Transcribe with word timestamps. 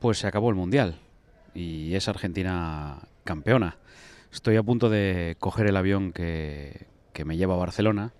Pues 0.00 0.18
se 0.18 0.26
acabó 0.26 0.48
el 0.48 0.56
Mundial 0.56 0.98
y 1.54 1.94
es 1.94 2.08
Argentina 2.08 3.00
campeona. 3.24 3.76
Estoy 4.32 4.56
a 4.56 4.62
punto 4.62 4.88
de 4.88 5.36
coger 5.38 5.66
el 5.66 5.76
avión 5.76 6.12
que, 6.12 6.86
que 7.12 7.26
me 7.26 7.36
lleva 7.36 7.54
a 7.54 7.58
Barcelona. 7.58 8.14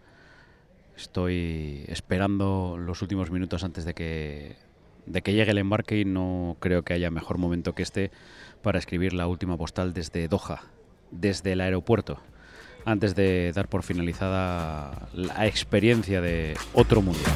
Estoy 0.95 1.85
esperando 1.88 2.77
los 2.79 3.01
últimos 3.01 3.30
minutos 3.30 3.64
antes 3.64 3.87
de 3.87 3.95
que, 3.95 4.56
de 5.06 5.22
que 5.22 5.32
llegue 5.32 5.53
el 5.53 5.58
embarque 5.58 5.98
y 5.98 6.04
no 6.04 6.58
creo 6.61 6.82
que 6.82 6.93
haya 6.93 7.11
mejor 7.11 7.38
momento 7.38 7.74
que 7.74 7.83
este 7.83 8.10
para 8.60 8.78
escribir 8.78 9.15
la 9.15 9.26
última 9.26 9.56
postal 9.56 9.94
desde 9.94 10.28
Doha, 10.28 10.60
desde 11.10 11.53
el 11.53 11.62
aeropuerto, 11.62 12.21
antes 12.85 13.15
de 13.15 13.53
dar 13.54 13.69
por 13.69 13.85
finalizada 13.85 15.08
la 15.15 15.47
experiencia 15.47 16.20
de 16.20 16.59
otro 16.74 17.01
mundial. 17.01 17.33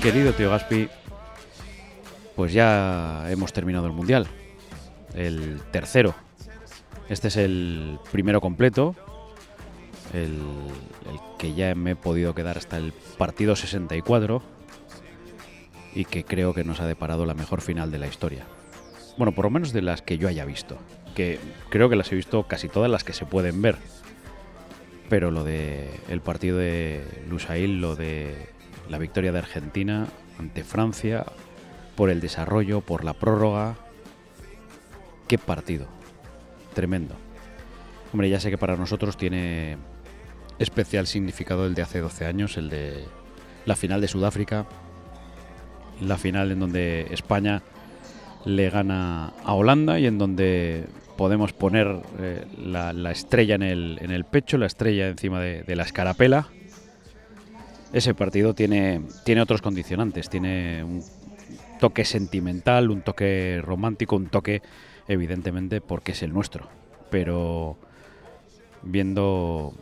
Querido 0.00 0.32
tío 0.32 0.50
Gaspi, 0.50 0.88
pues 2.36 2.52
ya 2.52 3.24
hemos 3.30 3.52
terminado 3.52 3.86
el 3.86 3.92
mundial. 3.92 4.28
El 5.14 5.60
tercero. 5.72 6.14
Este 7.08 7.28
es 7.28 7.36
el 7.36 7.98
primero 8.12 8.40
completo. 8.40 8.94
El, 10.12 10.34
el 11.10 11.20
que 11.38 11.54
ya 11.54 11.74
me 11.74 11.92
he 11.92 11.96
podido 11.96 12.34
quedar 12.34 12.58
hasta 12.58 12.76
el 12.76 12.92
partido 13.18 13.56
64. 13.56 14.42
Y 15.94 16.04
que 16.04 16.24
creo 16.24 16.54
que 16.54 16.62
nos 16.62 16.80
ha 16.80 16.86
deparado 16.86 17.26
la 17.26 17.34
mejor 17.34 17.60
final 17.60 17.90
de 17.90 17.98
la 17.98 18.06
historia. 18.06 18.46
Bueno, 19.16 19.32
por 19.32 19.46
lo 19.46 19.50
menos 19.50 19.72
de 19.72 19.82
las 19.82 20.02
que 20.02 20.18
yo 20.18 20.28
haya 20.28 20.44
visto. 20.44 20.78
Que 21.16 21.40
creo 21.70 21.88
que 21.88 21.96
las 21.96 22.12
he 22.12 22.14
visto 22.14 22.44
casi 22.44 22.68
todas 22.68 22.88
las 22.90 23.02
que 23.02 23.12
se 23.12 23.26
pueden 23.26 23.60
ver. 23.60 23.76
Pero 25.08 25.32
lo 25.32 25.42
de 25.42 25.90
el 26.08 26.20
partido 26.20 26.58
de 26.58 27.04
Lusail, 27.28 27.80
lo 27.80 27.96
de 27.96 28.48
la 28.88 28.98
victoria 28.98 29.32
de 29.32 29.38
Argentina 29.38 30.06
ante 30.38 30.62
Francia, 30.62 31.26
por 31.96 32.10
el 32.10 32.20
desarrollo, 32.20 32.82
por 32.82 33.04
la 33.04 33.14
prórroga. 33.14 33.74
Qué 35.26 35.38
partido. 35.38 35.88
Tremendo. 36.74 37.16
Hombre, 38.12 38.28
ya 38.28 38.38
sé 38.38 38.50
que 38.50 38.58
para 38.58 38.76
nosotros 38.76 39.16
tiene 39.16 39.78
especial 40.58 41.06
significado 41.06 41.66
el 41.66 41.74
de 41.74 41.82
hace 41.82 42.00
12 42.00 42.26
años, 42.26 42.56
el 42.56 42.70
de 42.70 43.04
la 43.64 43.76
final 43.76 44.00
de 44.00 44.08
Sudáfrica. 44.08 44.66
La 46.00 46.18
final 46.18 46.52
en 46.52 46.60
donde 46.60 47.06
España 47.10 47.62
le 48.44 48.70
gana 48.70 49.32
a 49.44 49.54
Holanda 49.54 49.98
y 49.98 50.06
en 50.06 50.18
donde 50.18 50.86
podemos 51.16 51.52
poner 51.52 52.02
eh, 52.18 52.44
la, 52.58 52.92
la 52.92 53.10
estrella 53.10 53.54
en 53.56 53.62
el, 53.62 54.24
pecho, 54.24 54.58
la 54.58 54.66
estrella 54.66 55.08
encima 55.08 55.40
de, 55.40 55.76
la 55.76 55.82
escarapela. 55.82 56.48
Ese 57.92 58.14
partido 58.14 58.54
tiene, 58.54 59.02
tiene 59.24 59.40
otros 59.40 59.62
condicionantes, 59.62 60.28
tiene 60.28 60.84
un 60.84 61.02
toque 61.80 62.04
sentimental, 62.04 62.90
un 62.90 63.02
toque 63.02 63.60
romántico, 63.62 64.16
un 64.16 64.26
toque 64.26 64.62
evidentemente 65.08 65.80
porque 65.80 66.12
es 66.12 66.22
el 66.22 66.32
nuestro. 66.32 66.68
Pero 67.10 67.78
viendo, 68.82 69.74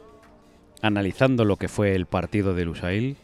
analizando 0.82 1.44
lo 1.44 1.56
que 1.56 1.68
fue 1.68 1.94
el 1.94 2.06
partido 2.06 2.54
de 2.54 2.64
Lusail, 2.64 3.16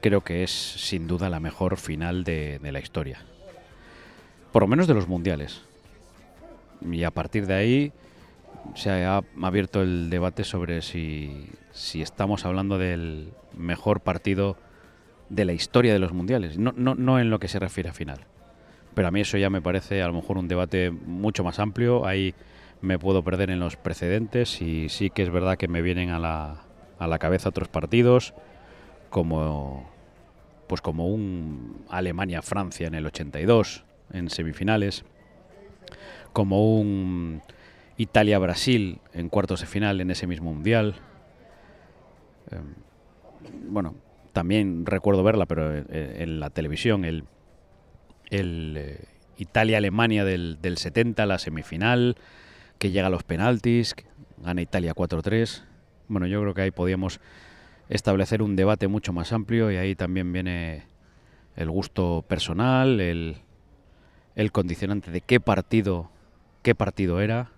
creo 0.00 0.22
que 0.22 0.42
es 0.44 0.50
sin 0.50 1.06
duda 1.06 1.28
la 1.28 1.40
mejor 1.40 1.76
final 1.76 2.24
de, 2.24 2.58
de 2.60 2.72
la 2.72 2.80
historia. 2.80 3.24
Por 4.52 4.62
lo 4.62 4.68
menos 4.68 4.86
de 4.86 4.94
los 4.94 5.08
mundiales. 5.08 5.67
Y 6.82 7.04
a 7.04 7.10
partir 7.10 7.46
de 7.46 7.54
ahí 7.54 7.92
se 8.74 8.90
ha 9.04 9.22
abierto 9.42 9.82
el 9.82 10.10
debate 10.10 10.44
sobre 10.44 10.82
si, 10.82 11.48
si 11.72 12.02
estamos 12.02 12.44
hablando 12.44 12.78
del 12.78 13.32
mejor 13.56 14.00
partido 14.00 14.56
de 15.28 15.44
la 15.44 15.52
historia 15.52 15.92
de 15.92 15.98
los 15.98 16.12
mundiales, 16.12 16.58
no, 16.58 16.72
no, 16.76 16.94
no 16.94 17.18
en 17.18 17.30
lo 17.30 17.38
que 17.38 17.48
se 17.48 17.58
refiere 17.58 17.90
a 17.90 17.92
final. 17.92 18.20
Pero 18.94 19.08
a 19.08 19.10
mí 19.10 19.20
eso 19.20 19.36
ya 19.38 19.50
me 19.50 19.62
parece 19.62 20.02
a 20.02 20.06
lo 20.08 20.14
mejor 20.14 20.38
un 20.38 20.48
debate 20.48 20.90
mucho 20.90 21.44
más 21.44 21.58
amplio. 21.58 22.06
Ahí 22.06 22.34
me 22.80 22.98
puedo 22.98 23.22
perder 23.22 23.50
en 23.50 23.60
los 23.60 23.76
precedentes 23.76 24.60
y 24.62 24.88
sí 24.88 25.10
que 25.10 25.22
es 25.22 25.30
verdad 25.30 25.56
que 25.56 25.68
me 25.68 25.82
vienen 25.82 26.10
a 26.10 26.18
la, 26.18 26.62
a 26.98 27.06
la 27.06 27.18
cabeza 27.18 27.50
otros 27.50 27.68
partidos 27.68 28.34
como 29.10 29.88
pues 30.66 30.82
como 30.82 31.08
un 31.08 31.84
Alemania-Francia 31.88 32.86
en 32.86 32.94
el 32.94 33.06
82 33.06 33.84
en 34.12 34.30
semifinales, 34.30 35.04
como 36.38 36.78
un 36.78 37.42
Italia-Brasil 37.96 39.00
en 39.12 39.28
cuartos 39.28 39.60
de 39.60 39.66
final 39.66 40.00
en 40.00 40.12
ese 40.12 40.28
mismo 40.28 40.54
mundial. 40.54 40.94
Eh, 42.52 42.60
bueno, 43.68 43.96
también 44.32 44.86
recuerdo 44.86 45.24
verla, 45.24 45.46
pero 45.46 45.74
en, 45.76 45.86
en 45.90 46.38
la 46.38 46.50
televisión, 46.50 47.04
el, 47.04 47.24
eh, 48.30 49.04
Italia-Alemania 49.36 50.24
del, 50.24 50.58
del 50.62 50.78
70, 50.78 51.26
la 51.26 51.40
semifinal, 51.40 52.14
que 52.78 52.92
llega 52.92 53.08
a 53.08 53.10
los 53.10 53.24
penaltis, 53.24 53.96
gana 54.36 54.62
Italia 54.62 54.94
4-3. 54.94 55.64
Bueno, 56.06 56.28
yo 56.28 56.40
creo 56.40 56.54
que 56.54 56.62
ahí 56.62 56.70
podíamos 56.70 57.18
establecer 57.88 58.42
un 58.42 58.54
debate 58.54 58.86
mucho 58.86 59.12
más 59.12 59.32
amplio 59.32 59.72
y 59.72 59.76
ahí 59.76 59.96
también 59.96 60.32
viene 60.32 60.84
el 61.56 61.68
gusto 61.68 62.24
personal, 62.28 63.00
el, 63.00 63.38
el 64.36 64.52
condicionante 64.52 65.10
de 65.10 65.20
qué 65.20 65.40
partido, 65.40 66.12
qué 66.68 66.74
partido 66.74 67.22
era. 67.22 67.50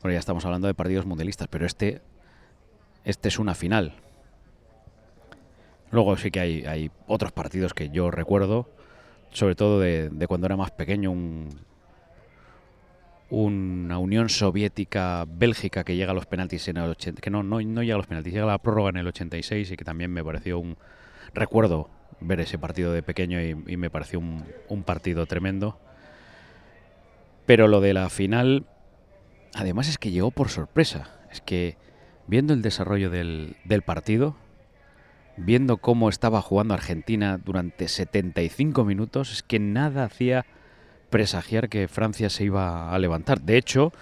Bueno, 0.00 0.14
ya 0.14 0.18
estamos 0.18 0.46
hablando 0.46 0.66
de 0.66 0.72
partidos 0.72 1.04
mundialistas, 1.04 1.48
pero 1.48 1.66
este, 1.66 2.00
este 3.04 3.28
es 3.28 3.38
una 3.38 3.54
final. 3.54 3.92
Luego 5.90 6.16
sí 6.16 6.30
que 6.30 6.40
hay, 6.40 6.64
hay 6.64 6.90
otros 7.06 7.30
partidos 7.30 7.74
que 7.74 7.90
yo 7.90 8.10
recuerdo, 8.10 8.70
sobre 9.32 9.54
todo 9.54 9.80
de, 9.80 10.24
cuando 10.28 10.46
era 10.46 10.56
más 10.56 10.70
pequeño, 10.70 11.10
un, 11.10 11.60
una 13.28 13.98
Unión 13.98 14.30
Soviética 14.30 15.26
Bélgica 15.28 15.84
que 15.84 15.94
llega 15.94 16.12
a 16.12 16.14
los 16.14 16.24
penaltis 16.24 16.68
en 16.68 16.78
el 16.78 16.88
80, 16.88 17.20
que 17.20 17.28
no, 17.28 17.42
no, 17.42 17.60
no 17.60 17.82
llega 17.82 17.96
a 17.96 17.98
los 17.98 18.06
penaltis, 18.06 18.32
llega 18.32 18.46
a 18.46 18.48
la 18.48 18.62
prórroga 18.62 18.88
en 18.88 18.96
el 18.96 19.08
86 19.08 19.72
y 19.72 19.76
que 19.76 19.84
también 19.84 20.10
me 20.10 20.24
pareció 20.24 20.58
un 20.58 20.78
recuerdo 21.34 21.90
ver 22.20 22.40
ese 22.40 22.58
partido 22.58 22.94
de 22.94 23.02
pequeño 23.02 23.42
y, 23.42 23.50
y 23.66 23.76
me 23.76 23.90
pareció 23.90 24.20
un, 24.20 24.42
un, 24.70 24.84
partido 24.84 25.26
tremendo. 25.26 25.78
Pero 27.46 27.68
lo 27.68 27.80
de 27.80 27.94
la 27.94 28.08
final, 28.08 28.66
además 29.54 29.88
es 29.88 29.98
que 29.98 30.10
llegó 30.10 30.30
por 30.30 30.48
sorpresa. 30.48 31.20
Es 31.30 31.40
que 31.40 31.76
viendo 32.26 32.52
el 32.54 32.62
desarrollo 32.62 33.10
del, 33.10 33.56
del 33.64 33.82
partido, 33.82 34.36
viendo 35.36 35.78
cómo 35.78 36.08
estaba 36.08 36.42
jugando 36.42 36.74
Argentina 36.74 37.38
durante 37.38 37.88
75 37.88 38.84
minutos, 38.84 39.32
es 39.32 39.42
que 39.42 39.58
nada 39.58 40.04
hacía 40.04 40.46
presagiar 41.10 41.68
que 41.68 41.88
Francia 41.88 42.30
se 42.30 42.44
iba 42.44 42.92
a 42.92 42.98
levantar. 42.98 43.42
De 43.42 43.56
hecho, 43.56 43.92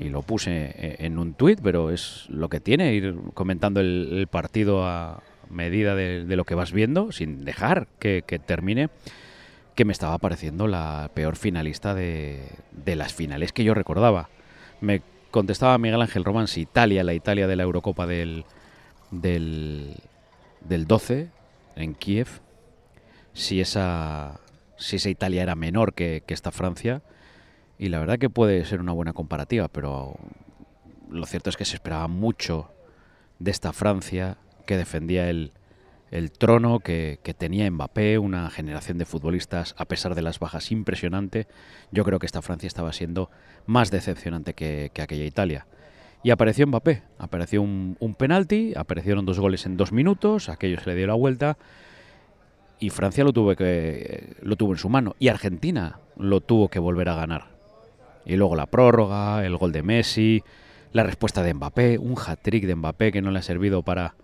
y 0.00 0.08
lo 0.08 0.22
puse 0.22 0.96
en 1.04 1.18
un 1.18 1.34
tuit, 1.34 1.60
pero 1.62 1.90
es 1.90 2.26
lo 2.30 2.48
que 2.48 2.60
tiene, 2.60 2.94
ir 2.94 3.14
comentando 3.34 3.80
el, 3.80 4.26
partido 4.30 4.86
a 4.86 5.22
medida 5.50 5.94
de, 5.94 6.24
lo 6.36 6.44
que 6.44 6.54
vas 6.54 6.72
viendo, 6.72 7.12
sin 7.12 7.44
dejar 7.44 7.86
que, 7.98 8.22
termine, 8.46 8.88
que 9.80 9.86
me 9.86 9.94
estaba 9.94 10.18
pareciendo 10.18 10.66
la 10.66 11.10
peor 11.14 11.36
finalista 11.36 11.94
de, 11.94 12.44
las 12.84 13.14
finales 13.14 13.50
que 13.50 13.64
yo 13.64 13.72
recordaba. 13.72 14.28
Me 14.82 15.00
contestaba 15.30 15.78
Miguel 15.78 16.02
Ángel 16.02 16.22
Román 16.22 16.48
si 16.48 16.60
Italia, 16.60 17.02
la 17.02 17.14
Italia 17.14 17.46
de 17.46 17.56
la 17.56 17.62
Eurocopa 17.62 18.06
del, 18.06 18.44
del, 19.10 19.96
del 20.60 20.86
12 20.86 21.30
en 21.76 21.94
Kiev, 21.94 22.28
si 23.32 23.62
esa 23.62 24.40
si 24.76 24.96
esa 24.96 25.08
Italia 25.08 25.42
era 25.42 25.54
menor 25.54 25.94
que, 25.94 26.24
que, 26.26 26.34
esta 26.34 26.50
Francia. 26.50 27.00
Y 27.78 27.88
la 27.88 28.00
verdad 28.00 28.18
que 28.18 28.28
puede 28.28 28.62
ser 28.66 28.80
una 28.80 28.92
buena 28.92 29.14
comparativa, 29.14 29.68
pero 29.68 30.14
lo 31.08 31.24
cierto 31.24 31.48
es 31.48 31.56
que 31.56 31.64
se 31.64 31.76
esperaba 31.76 32.06
mucho 32.06 32.70
de 33.38 33.50
esta 33.50 33.72
Francia 33.72 34.36
que 34.66 34.76
defendía 34.76 35.30
el, 35.30 35.54
el 36.10 36.32
trono, 36.32 36.80
que, 36.80 37.20
que, 37.22 37.34
tenía 37.34 37.70
Mbappé, 37.70 38.18
una 38.18 38.50
generación 38.50 38.98
de 38.98 39.04
futbolistas, 39.04 39.74
a 39.78 39.84
pesar 39.84 40.14
de 40.14 40.22
las 40.22 40.38
bajas, 40.38 40.72
impresionante. 40.72 41.46
Yo 41.92 42.04
creo 42.04 42.18
que 42.18 42.26
esta 42.26 42.42
Francia 42.42 42.66
estaba 42.66 42.92
siendo 42.92 43.30
más 43.66 43.90
decepcionante 43.90 44.54
que, 44.54 44.90
que 44.92 45.02
aquella 45.02 45.24
Italia. 45.24 45.66
Y 46.22 46.30
apareció 46.30 46.66
Mbappé, 46.66 47.02
apareció 47.18 47.62
un, 47.62 47.96
un 48.00 48.14
penalti, 48.14 48.74
aparecieron 48.76 49.24
dos 49.24 49.38
goles 49.40 49.64
en 49.66 49.76
dos 49.76 49.92
minutos, 49.92 50.48
aquello 50.48 50.78
se 50.78 50.90
le 50.90 50.96
dio 50.96 51.06
la 51.06 51.14
vuelta 51.14 51.56
y 52.80 52.88
Francia 52.90 53.22
lo 53.22 53.32
tuvo 53.32 53.54
que 53.54 54.36
lo 54.42 54.56
tuvo 54.56 54.72
en 54.72 54.78
su 54.78 54.88
mano 54.88 55.14
y 55.18 55.28
Argentina 55.28 56.00
lo 56.16 56.40
tuvo 56.40 56.68
que 56.68 56.78
volver 56.78 57.10
a 57.10 57.14
ganar. 57.14 57.44
Y 58.24 58.36
luego 58.36 58.56
la 58.56 58.66
prórroga, 58.66 59.44
el 59.44 59.56
gol 59.56 59.72
de 59.72 59.82
Messi, 59.82 60.42
la 60.92 61.04
respuesta 61.04 61.42
de 61.42 61.54
Mbappé, 61.54 61.98
un 61.98 62.16
hat-trick 62.18 62.66
de 62.66 62.74
Mbappé 62.74 63.12
que 63.12 63.22
no 63.22 63.30
le 63.30 63.38
ha 63.38 63.42
servido 63.42 63.82
para 63.82 64.14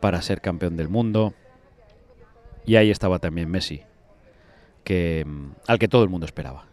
para 0.00 0.22
ser 0.22 0.40
campeón 0.40 0.76
del 0.76 0.88
mundo. 0.88 1.34
Y 2.66 2.76
ahí 2.76 2.90
estaba 2.90 3.18
también 3.18 3.50
Messi, 3.50 3.82
que 4.84 5.26
al 5.66 5.78
que 5.78 5.88
todo 5.88 6.02
el 6.02 6.08
mundo 6.08 6.26
esperaba. 6.26 6.66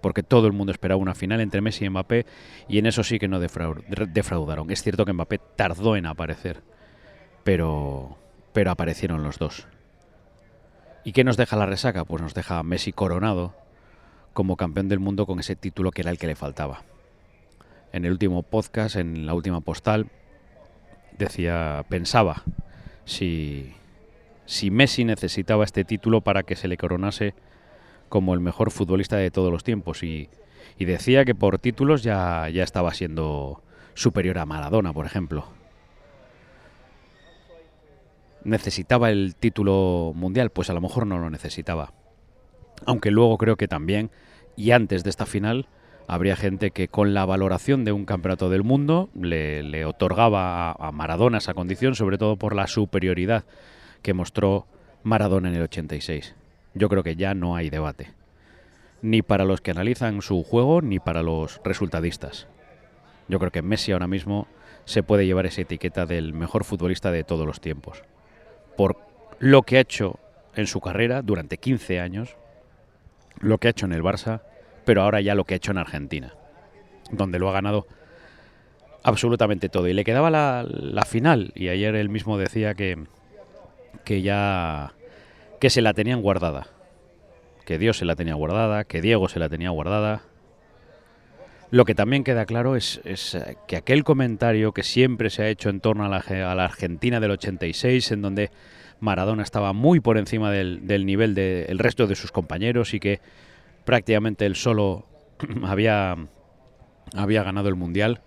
porque 0.00 0.22
todo 0.22 0.46
el 0.46 0.52
mundo 0.52 0.70
esperaba 0.70 1.00
una 1.00 1.16
final 1.16 1.40
entre 1.40 1.60
Messi 1.60 1.84
y 1.84 1.90
Mbappé 1.90 2.24
y 2.68 2.78
en 2.78 2.86
eso 2.86 3.02
sí 3.02 3.18
que 3.18 3.26
no 3.26 3.40
defrau- 3.42 3.82
defraudaron. 4.12 4.70
Es 4.70 4.80
cierto 4.82 5.04
que 5.04 5.12
Mbappé 5.12 5.38
tardó 5.56 5.96
en 5.96 6.06
aparecer, 6.06 6.62
pero, 7.42 8.16
pero 8.52 8.70
aparecieron 8.70 9.24
los 9.24 9.38
dos. 9.38 9.66
¿Y 11.02 11.10
qué 11.12 11.24
nos 11.24 11.36
deja 11.36 11.56
la 11.56 11.66
resaca? 11.66 12.04
Pues 12.04 12.22
nos 12.22 12.32
deja 12.32 12.62
Messi 12.62 12.92
coronado 12.92 13.54
como 14.34 14.56
campeón 14.56 14.88
del 14.88 15.00
mundo 15.00 15.26
con 15.26 15.40
ese 15.40 15.56
título 15.56 15.90
que 15.90 16.02
era 16.02 16.12
el 16.12 16.18
que 16.18 16.28
le 16.28 16.36
faltaba. 16.36 16.84
En 17.92 18.04
el 18.04 18.12
último 18.12 18.44
podcast, 18.44 18.94
en 18.94 19.26
la 19.26 19.34
última 19.34 19.60
postal, 19.62 20.06
decía, 21.18 21.84
pensaba 21.88 22.44
si, 23.04 23.74
si 24.46 24.70
Messi 24.70 25.04
necesitaba 25.04 25.64
este 25.64 25.84
título 25.84 26.20
para 26.20 26.42
que 26.42 26.56
se 26.56 26.68
le 26.68 26.76
coronase 26.76 27.34
como 28.08 28.34
el 28.34 28.40
mejor 28.40 28.70
futbolista 28.70 29.16
de 29.16 29.30
todos 29.30 29.52
los 29.52 29.64
tiempos 29.64 30.02
y, 30.02 30.28
y 30.78 30.84
decía 30.84 31.24
que 31.24 31.34
por 31.34 31.58
títulos 31.58 32.02
ya, 32.02 32.48
ya 32.48 32.62
estaba 32.62 32.94
siendo 32.94 33.62
superior 33.94 34.38
a 34.38 34.46
Maradona, 34.46 34.92
por 34.92 35.06
ejemplo. 35.06 35.46
¿Necesitaba 38.44 39.10
el 39.10 39.34
título 39.34 40.12
mundial? 40.14 40.50
Pues 40.50 40.70
a 40.70 40.72
lo 40.72 40.80
mejor 40.80 41.06
no 41.06 41.18
lo 41.18 41.28
necesitaba. 41.28 41.92
Aunque 42.86 43.10
luego 43.10 43.36
creo 43.36 43.56
que 43.56 43.68
también, 43.68 44.10
y 44.56 44.70
antes 44.70 45.02
de 45.02 45.10
esta 45.10 45.26
final, 45.26 45.66
habría 46.08 46.36
gente 46.36 46.70
que 46.70 46.88
con 46.88 47.12
la 47.12 47.26
valoración 47.26 47.84
de 47.84 47.92
un 47.92 48.06
campeonato 48.06 48.48
del 48.48 48.64
mundo 48.64 49.10
le, 49.14 49.84
otorgaba 49.84 50.70
a, 50.70 50.88
a 50.88 50.90
Maradona 50.90 51.38
esa 51.38 51.52
condición, 51.54 51.94
sobre 51.94 52.16
todo 52.16 52.36
por 52.36 52.56
la 52.56 52.66
superioridad 52.66 53.44
que 54.00 54.14
mostró 54.14 54.66
Maradona 55.02 55.50
en 55.50 55.56
el 55.56 55.62
86. 55.62 56.34
Yo 56.74 56.88
creo 56.88 57.02
que 57.02 57.14
ya 57.14 57.34
no 57.34 57.56
hay 57.56 57.68
debate. 57.68 58.12
Ni 59.02 59.20
para 59.20 59.44
los 59.44 59.60
que 59.60 59.70
analizan 59.70 60.22
su 60.22 60.42
juego, 60.42 60.80
ni 60.80 60.98
para 60.98 61.22
los 61.22 61.60
resultadistas. 61.62 62.48
Yo 63.28 63.38
creo 63.38 63.52
que 63.52 63.62
Messi 63.62 63.92
ahora 63.92 64.06
mismo 64.06 64.48
se 64.86 65.02
puede 65.02 65.26
llevar 65.26 65.44
esa 65.44 65.60
etiqueta 65.60 66.06
del 66.06 66.32
mejor 66.32 66.64
futbolista 66.64 67.12
de 67.12 67.22
todos 67.22 67.46
los 67.46 67.60
tiempos. 67.60 68.02
Por 68.78 68.96
lo 69.38 69.62
que 69.62 69.76
ha 69.76 69.80
hecho 69.80 70.18
en 70.54 70.66
su 70.66 70.80
carrera 70.80 71.20
durante 71.20 71.58
15 71.58 72.00
años, 72.00 72.36
lo 73.40 73.58
que 73.58 73.68
ha 73.68 73.70
hecho 73.72 73.84
en 73.84 73.92
el 73.92 74.02
Barça, 74.02 74.40
pero 74.88 75.02
ahora 75.02 75.20
ya 75.20 75.34
lo 75.34 75.44
que 75.44 75.52
ha 75.52 75.58
hecho 75.58 75.72
en 75.72 75.76
Argentina, 75.76 76.32
donde 77.10 77.38
lo 77.38 77.50
ha 77.50 77.52
ganado 77.52 77.86
absolutamente 79.02 79.68
todo. 79.68 79.86
Y 79.86 79.92
le 79.92 80.02
quedaba 80.02 80.30
la, 80.30 81.04
final, 81.06 81.52
y 81.54 81.68
ayer 81.68 81.94
él 81.94 82.08
mismo 82.08 82.38
decía 82.38 82.72
que, 82.72 82.96
que 84.06 84.22
ya 84.22 84.94
que 85.60 85.68
se 85.68 85.82
la 85.82 85.92
tenían 85.92 86.22
guardada. 86.22 86.68
Que 87.66 87.76
Dios 87.76 87.98
se 87.98 88.06
la 88.06 88.16
tenía 88.16 88.32
guardada, 88.32 88.84
que 88.84 89.02
Diego 89.02 89.28
se 89.28 89.38
la 89.38 89.50
tenía 89.50 89.68
guardada. 89.68 90.22
Lo 91.70 91.84
que 91.84 91.94
también 91.94 92.24
queda 92.24 92.46
claro 92.46 92.74
es, 92.74 93.02
eh, 93.04 93.56
que 93.66 93.76
aquel 93.76 94.04
comentario 94.04 94.72
que 94.72 94.84
siempre 94.84 95.28
se 95.28 95.42
ha 95.42 95.48
hecho 95.50 95.68
en 95.68 95.80
torno 95.80 96.06
a 96.06 96.08
la, 96.08 96.64
Argentina 96.64 97.20
del 97.20 97.32
86, 97.32 98.12
en 98.12 98.22
donde 98.22 98.50
Maradona 99.00 99.42
estaba 99.42 99.74
muy 99.74 100.00
por 100.00 100.16
encima 100.16 100.50
del 100.50 101.04
nivel 101.04 101.34
del 101.34 101.78
resto 101.78 102.06
de 102.06 102.14
sus 102.14 102.32
compañeros 102.32 102.94
y 102.94 103.00
que 103.00 103.20
prácticamente 103.88 104.44
él 104.44 104.54
solo 104.54 105.06
había, 105.64 106.14
había 107.16 107.42
ganado 107.42 107.70
el 107.70 107.74
Mundial, 107.74 108.20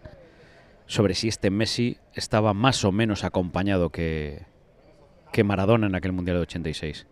sobre 0.87 1.13
si 1.13 1.27
este 1.27 1.51
Messi 1.51 1.99
estaba 2.15 2.55
más 2.55 2.83
o 2.83 2.91
menos 2.91 3.23
acompañado 3.23 3.91
que, 3.91 4.47
que 5.31 5.43
Maradona 5.43 5.85
en 5.85 5.93
aquel 5.93 6.13
Mundial 6.13 6.37
de 6.37 6.41
86. 6.41 7.05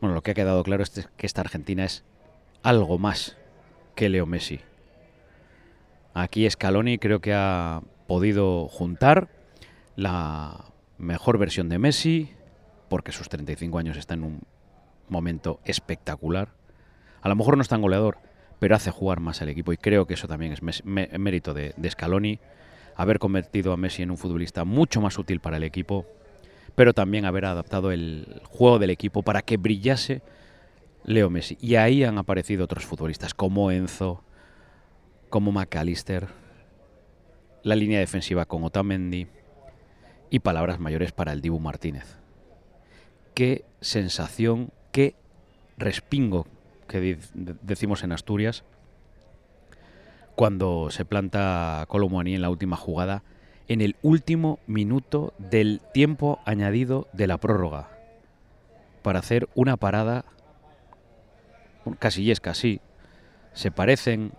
Bueno, 0.00 0.14
lo 0.14 0.22
que 0.22 0.30
ha 0.30 0.34
quedado 0.34 0.62
claro 0.62 0.84
es 0.84 1.08
que 1.16 1.26
esta 1.26 1.40
Argentina 1.40 1.84
es 1.84 2.04
algo 2.62 2.96
más 2.96 3.36
que 3.96 4.08
Leo 4.08 4.26
Messi. 4.26 4.60
Aquí 6.14 6.48
Scaloni 6.48 6.98
creo 6.98 7.20
que 7.20 7.34
ha 7.34 7.82
podido 8.06 8.68
juntar 8.68 9.30
la 9.96 10.66
mejor 10.96 11.38
versión 11.38 11.68
de 11.68 11.80
Messi, 11.80 12.30
porque 12.88 13.10
sus 13.10 13.28
35 13.28 13.78
años 13.78 13.96
está 13.96 14.14
en 14.14 14.22
un 14.22 14.42
momento 15.08 15.58
espectacular. 15.64 16.50
A 17.22 17.28
lo 17.28 17.36
mejor 17.36 17.56
no 17.56 17.62
es 17.62 17.68
tan 17.68 17.82
goleador, 17.82 18.18
pero 18.58 18.74
hace 18.74 18.90
jugar 18.90 19.20
más 19.20 19.42
al 19.42 19.48
equipo 19.48 19.72
y 19.72 19.76
creo 19.76 20.06
que 20.06 20.14
eso 20.14 20.28
también 20.28 20.52
es 20.52 20.62
mérito 20.84 21.54
de, 21.54 21.74
de 21.76 21.90
Scaloni, 21.90 22.38
haber 22.96 23.18
convertido 23.18 23.72
a 23.72 23.76
Messi 23.76 24.02
en 24.02 24.10
un 24.10 24.16
futbolista 24.16 24.64
mucho 24.64 25.00
más 25.00 25.18
útil 25.18 25.40
para 25.40 25.58
el 25.58 25.64
equipo, 25.64 26.06
pero 26.74 26.94
también 26.94 27.24
haber 27.24 27.44
adaptado 27.44 27.92
el 27.92 28.40
juego 28.44 28.78
del 28.78 28.90
equipo 28.90 29.22
para 29.22 29.42
que 29.42 29.56
brillase 29.56 30.22
Leo 31.04 31.30
Messi. 31.30 31.56
Y 31.60 31.76
ahí 31.76 32.04
han 32.04 32.18
aparecido 32.18 32.64
otros 32.64 32.84
futbolistas 32.84 33.34
como 33.34 33.70
Enzo, 33.70 34.22
como 35.28 35.52
McAllister, 35.52 36.28
la 37.62 37.76
línea 37.76 37.98
defensiva 37.98 38.44
con 38.44 38.64
Otamendi 38.64 39.26
y 40.30 40.38
palabras 40.38 40.78
mayores 40.78 41.12
para 41.12 41.32
el 41.32 41.40
Dibu 41.40 41.58
Martínez. 41.58 42.18
Qué 43.34 43.64
sensación, 43.80 44.70
qué 44.92 45.16
respingo 45.76 46.46
que 46.86 47.18
decimos 47.62 48.02
en 48.02 48.12
Asturias 48.12 48.64
cuando 50.34 50.90
se 50.90 51.04
planta 51.04 51.84
Colomboani 51.88 52.34
en 52.34 52.42
la 52.42 52.50
última 52.50 52.76
jugada 52.76 53.22
en 53.68 53.80
el 53.80 53.96
último 54.02 54.58
minuto 54.66 55.34
del 55.38 55.80
tiempo 55.92 56.40
añadido 56.44 57.08
de 57.12 57.26
la 57.26 57.38
prórroga 57.38 57.88
para 59.02 59.18
hacer 59.18 59.48
una 59.54 59.76
parada 59.76 60.24
casillesca, 61.98 62.54
sí. 62.54 62.80
Se 63.52 63.70
parecen 63.70 64.32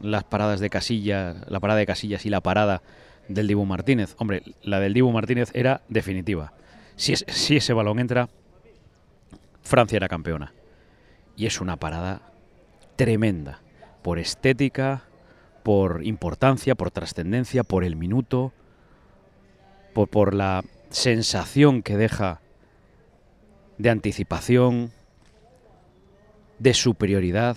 las 0.00 0.24
paradas 0.24 0.60
de 0.60 0.70
Casillas, 0.70 1.36
la 1.48 1.60
parada 1.60 1.78
de 1.78 1.86
Casillas 1.86 2.26
y 2.26 2.30
la 2.30 2.40
parada 2.40 2.82
del 3.28 3.46
Dibu 3.46 3.64
Martínez. 3.64 4.14
Hombre, 4.18 4.42
la 4.62 4.80
del 4.80 4.94
Dibu 4.94 5.12
Martínez 5.12 5.50
era 5.54 5.82
definitiva. 5.88 6.52
Si 6.96 7.12
ese 7.56 7.72
balón 7.72 7.98
entra, 7.98 8.28
Francia 9.62 9.96
era 9.96 10.08
campeona. 10.08 10.52
Y 11.36 11.46
es 11.46 11.60
una 11.60 11.76
parada 11.76 12.22
tremenda. 12.96 13.60
Por 14.02 14.18
estética, 14.18 15.04
por 15.62 16.04
importancia, 16.04 16.74
por 16.74 16.90
trascendencia, 16.90 17.64
por 17.64 17.84
el 17.84 17.96
minuto, 17.96 18.52
por, 19.94 20.34
la 20.34 20.62
sensación 20.90 21.82
que 21.82 21.96
deja 21.96 22.40
de 23.78 23.90
anticipación, 23.90 24.92
de 26.58 26.74
superioridad. 26.74 27.56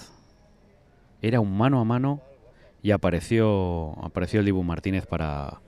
Era 1.22 1.40
un 1.40 1.58
mano 1.58 1.82
a 1.82 1.84
mano 1.84 2.22
y 2.82 2.92
apareció, 2.92 3.94
apareció 4.04 4.40
el 4.40 4.46
Dibu 4.46 4.64
Martínez 4.64 5.06
para, 5.06 5.60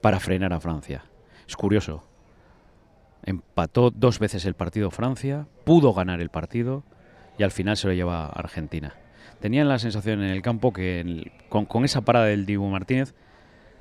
para 0.00 0.18
frenar 0.18 0.52
a 0.52 0.60
Francia. 0.60 1.04
Es 1.46 1.56
curioso. 1.56 2.02
Empató 3.22 3.90
dos 3.90 4.18
veces 4.18 4.44
el 4.46 4.54
partido 4.54 4.90
Francia, 4.90 5.46
pudo 5.64 5.94
ganar 5.94 6.20
el 6.20 6.30
partido 6.30 6.82
y 7.38 7.42
al 7.42 7.50
final 7.50 7.76
se 7.76 7.86
lo 7.88 7.92
lleva 7.92 8.26
Argentina. 8.26 8.94
Tenían 9.40 9.68
la 9.68 9.78
sensación 9.78 10.22
en 10.22 10.30
el 10.30 10.42
campo 10.42 10.72
que 10.72 11.00
el- 11.00 11.32
con, 11.48 11.66
con 11.66 11.84
esa 11.84 12.02
parada 12.02 12.26
del 12.26 12.46
Dibu 12.46 12.66
Martínez, 12.68 13.14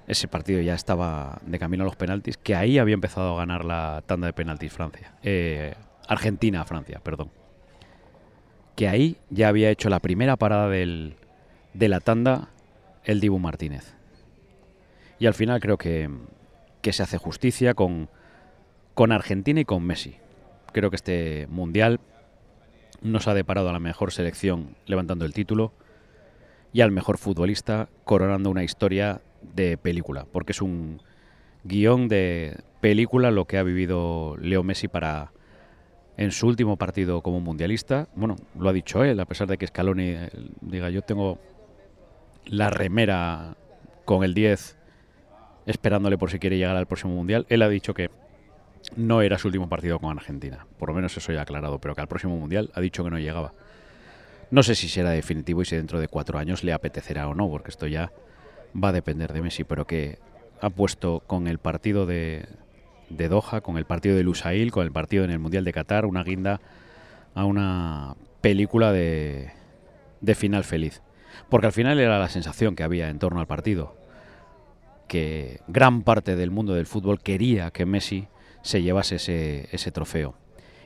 ese 0.08 0.28
partido 0.28 0.60
ya 0.62 0.74
estaba 0.74 1.40
de 1.46 1.60
camino 1.60 1.84
a 1.84 1.86
los 1.86 1.96
penaltis, 1.96 2.38
que 2.38 2.56
ahí 2.56 2.78
había 2.78 2.94
empezado 2.96 3.36
a 3.36 3.38
ganar 3.38 3.64
la 3.64 4.04
tanda 4.06 4.28
de 4.28 4.34
penaltis 4.34 4.74
Francia. 4.74 5.14
Eh, 5.24 5.74
Argentina 6.08 6.66
Francia, 6.66 7.00
perdón. 7.02 7.30
Que 8.76 8.90
ahí 8.90 9.18
ya 9.30 9.48
había 9.48 9.70
hecho 9.70 9.90
la 9.90 10.00
primera 10.00 10.36
parada 10.36 10.68
del, 10.68 11.16
de 11.74 11.88
la 11.88 12.00
tanda 12.00 12.50
el 13.06 13.20
Dibu 13.20 13.40
Martínez. 13.40 13.94
Y 15.20 15.28
al 15.28 15.34
final 15.36 15.62
creo 15.62 15.78
que, 15.78 16.10
que 16.82 16.92
se 16.92 17.04
hace 17.04 17.18
justicia 17.18 17.74
con, 17.74 18.10
con 18.96 19.12
Argentina 19.12 19.62
y 19.62 19.66
con 19.66 19.84
Messi. 19.84 20.18
Creo 20.74 20.90
que 20.90 20.96
este 20.98 21.48
mundial 21.50 22.00
nos 23.04 23.28
ha 23.28 23.34
deparado 23.34 23.70
a 23.70 23.74
la 23.74 23.80
mejor 23.80 24.12
selección 24.12 24.76
levantando 24.86 25.26
el 25.26 25.34
título 25.34 25.74
y 26.72 26.82
al 26.82 26.92
mejor 26.92 27.18
futbolista 27.18 27.90
coronando 28.04 28.50
una 28.50 28.64
historia 28.64 29.22
de 29.42 29.78
película, 29.78 30.26
porque 30.32 30.54
es 30.54 30.62
un 30.62 31.02
guion 31.64 32.08
de 32.08 32.58
película 32.82 33.30
lo 33.30 33.46
que 33.46 33.58
ha 33.58 33.64
vivido 33.64 34.36
Leo 34.38 34.64
Messi 34.64 34.88
para 34.88 35.32
en 36.18 36.32
su 36.32 36.48
último 36.48 36.78
partido 36.78 37.22
como 37.22 37.40
mundialista. 37.40 38.08
Bueno, 38.16 38.36
lo 38.58 38.70
ha 38.70 38.74
dicho 38.74 39.04
él, 39.04 39.20
a 39.20 39.26
pesar 39.26 39.48
de 39.48 39.58
que 39.58 39.68
Scaloni 39.68 40.10
eh, 40.10 40.30
diga 40.62 40.90
yo 40.90 41.02
tengo 41.02 41.40
la 42.46 42.70
remera 42.70 43.56
con 44.06 44.24
el 44.24 44.34
10 44.34 44.78
esperándole 45.66 46.18
por 46.18 46.30
si 46.30 46.40
quiere 46.40 46.58
llegar 46.58 46.76
al 46.76 46.88
próximo 46.88 47.14
mundial. 47.14 47.46
Él 47.50 47.62
ha 47.62 47.70
dicho 47.70 47.94
que 47.94 48.10
no 48.96 49.22
era 49.22 49.38
su 49.38 49.48
último 49.48 49.70
partido 49.70 50.00
con 50.00 50.18
Argentina. 50.18 50.66
Por 50.78 50.90
lo 50.90 50.96
menos 50.96 51.16
eso 51.18 51.32
ya 51.32 51.42
aclarado, 51.42 51.80
pero 51.80 51.96
que 51.96 52.02
al 52.02 52.08
próximo 52.08 52.38
mundial 52.38 52.72
ha 52.74 52.82
dicho 52.82 53.04
que 53.04 53.10
no 53.10 53.20
llegaba. 53.20 53.54
No 54.52 54.64
sé 54.64 54.76
si 54.76 54.88
será 54.88 55.12
definitivo 55.12 55.62
y 55.62 55.66
si 55.66 55.76
dentro 55.76 56.00
de 56.00 56.08
cuatro 56.08 56.38
años 56.38 56.64
le 56.64 56.74
apetecerá 56.74 57.28
o 57.28 57.34
no, 57.34 57.50
porque 57.50 57.72
esto 57.72 57.88
ya 57.88 58.12
va 58.82 58.90
a 58.90 58.94
depender 58.94 59.34
de 59.34 59.42
Messi, 59.42 59.64
pero 59.64 59.88
que 59.88 60.20
ha 60.62 60.70
puesto 60.70 61.24
con 61.26 61.48
el 61.48 61.58
partido 61.58 62.06
de, 62.06 62.46
de 63.10 63.30
Doha, 63.30 63.62
con 63.62 63.78
el 63.78 63.86
partido 63.86 64.16
de 64.16 64.24
Lusail, 64.24 64.72
con 64.72 64.86
el 64.86 64.92
partido 64.92 65.24
en 65.24 65.32
el 65.32 65.40
Mundial 65.40 65.64
de 65.64 65.74
Qatar, 65.74 66.06
una 66.06 66.24
guinda 66.24 66.62
a 67.34 67.46
una 67.46 68.16
película 68.42 68.92
de, 68.92 69.52
de 70.22 70.36
final 70.36 70.64
feliz. 70.64 71.02
Porque 71.50 71.68
al 71.68 71.74
final 71.74 72.00
era 72.00 72.20
la 72.20 72.30
sensación 72.30 72.76
que 72.76 72.84
había 72.84 73.10
en 73.10 73.20
torno 73.20 73.40
al 73.40 73.48
partido. 73.48 73.96
Que 75.08 75.62
gran 75.68 76.04
parte 76.04 76.36
del 76.36 76.52
mundo 76.52 76.74
del 76.74 76.86
fútbol 76.86 77.20
quería 77.20 77.72
que 77.72 77.86
Messi 77.86 78.28
se 78.64 78.82
llevase 78.82 79.18
ese, 79.18 79.70
ese 79.72 79.92
trofeo. 79.92 80.34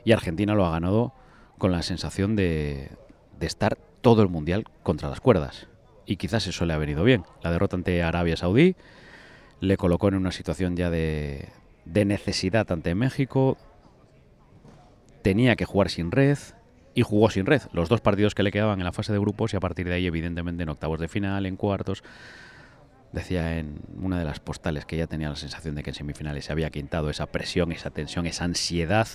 Y 0.04 0.12
Argentina 0.12 0.54
lo 0.54 0.66
ha 0.66 0.70
ganado 0.70 1.14
con 1.56 1.72
la 1.72 1.82
sensación 1.82 2.36
de, 2.36 2.90
de 3.38 3.46
estar 3.46 3.78
todo 4.02 4.22
el 4.22 4.28
mundial 4.28 4.64
contra 4.82 5.08
las 5.08 5.20
cuerdas. 5.20 5.68
Y 6.04 6.16
quizás 6.16 6.46
eso 6.46 6.66
le 6.66 6.74
ha 6.74 6.78
venido 6.78 7.04
bien. 7.04 7.24
La 7.42 7.50
derrota 7.50 7.76
ante 7.76 8.02
Arabia 8.02 8.36
Saudí 8.36 8.76
le 9.60 9.76
colocó 9.76 10.08
en 10.08 10.14
una 10.14 10.32
situación 10.32 10.76
ya 10.76 10.90
de, 10.90 11.48
de 11.84 12.04
necesidad 12.04 12.70
ante 12.70 12.94
México. 12.94 13.56
Tenía 15.22 15.56
que 15.56 15.64
jugar 15.64 15.90
sin 15.90 16.10
red 16.10 16.38
y 16.94 17.02
jugó 17.02 17.30
sin 17.30 17.46
red. 17.46 17.62
Los 17.72 17.88
dos 17.88 18.00
partidos 18.00 18.34
que 18.34 18.42
le 18.42 18.52
quedaban 18.52 18.78
en 18.80 18.84
la 18.84 18.92
fase 18.92 19.12
de 19.12 19.18
grupos 19.18 19.52
y 19.52 19.56
a 19.56 19.60
partir 19.60 19.88
de 19.88 19.94
ahí, 19.94 20.06
evidentemente, 20.06 20.62
en 20.62 20.68
octavos 20.68 21.00
de 21.00 21.08
final, 21.08 21.46
en 21.46 21.56
cuartos. 21.56 22.02
Decía 23.12 23.58
en 23.58 23.80
una 24.02 24.18
de 24.18 24.24
las 24.24 24.38
postales 24.40 24.84
que 24.84 24.96
ya 24.96 25.06
tenía 25.06 25.30
la 25.30 25.36
sensación 25.36 25.74
de 25.74 25.82
que 25.82 25.90
en 25.90 25.94
semifinales 25.94 26.44
se 26.44 26.52
había 26.52 26.70
quintado 26.70 27.08
esa 27.08 27.26
presión, 27.26 27.72
esa 27.72 27.90
tensión, 27.90 28.26
esa 28.26 28.44
ansiedad 28.44 29.08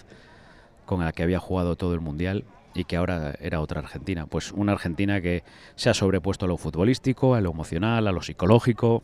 con 0.86 1.02
la 1.02 1.12
que 1.12 1.24
había 1.24 1.40
jugado 1.40 1.76
todo 1.76 1.94
el 1.94 2.00
mundial 2.00 2.44
y 2.74 2.86
que 2.86 2.98
ahora 2.98 3.36
era 3.40 3.62
otra 3.62 3.82
Argentina. 3.82 4.26
Pues 4.26 4.52
una 4.52 4.72
Argentina 4.72 5.22
que 5.22 5.44
se 5.76 5.90
ha 5.90 5.94
sobrepuesto 5.94 6.46
a 6.46 6.48
lo 6.48 6.58
futbolístico, 6.58 7.36
a 7.36 7.42
lo 7.42 7.52
emocional, 7.52 8.08
a 8.08 8.12
lo 8.12 8.22
psicológico. 8.22 9.04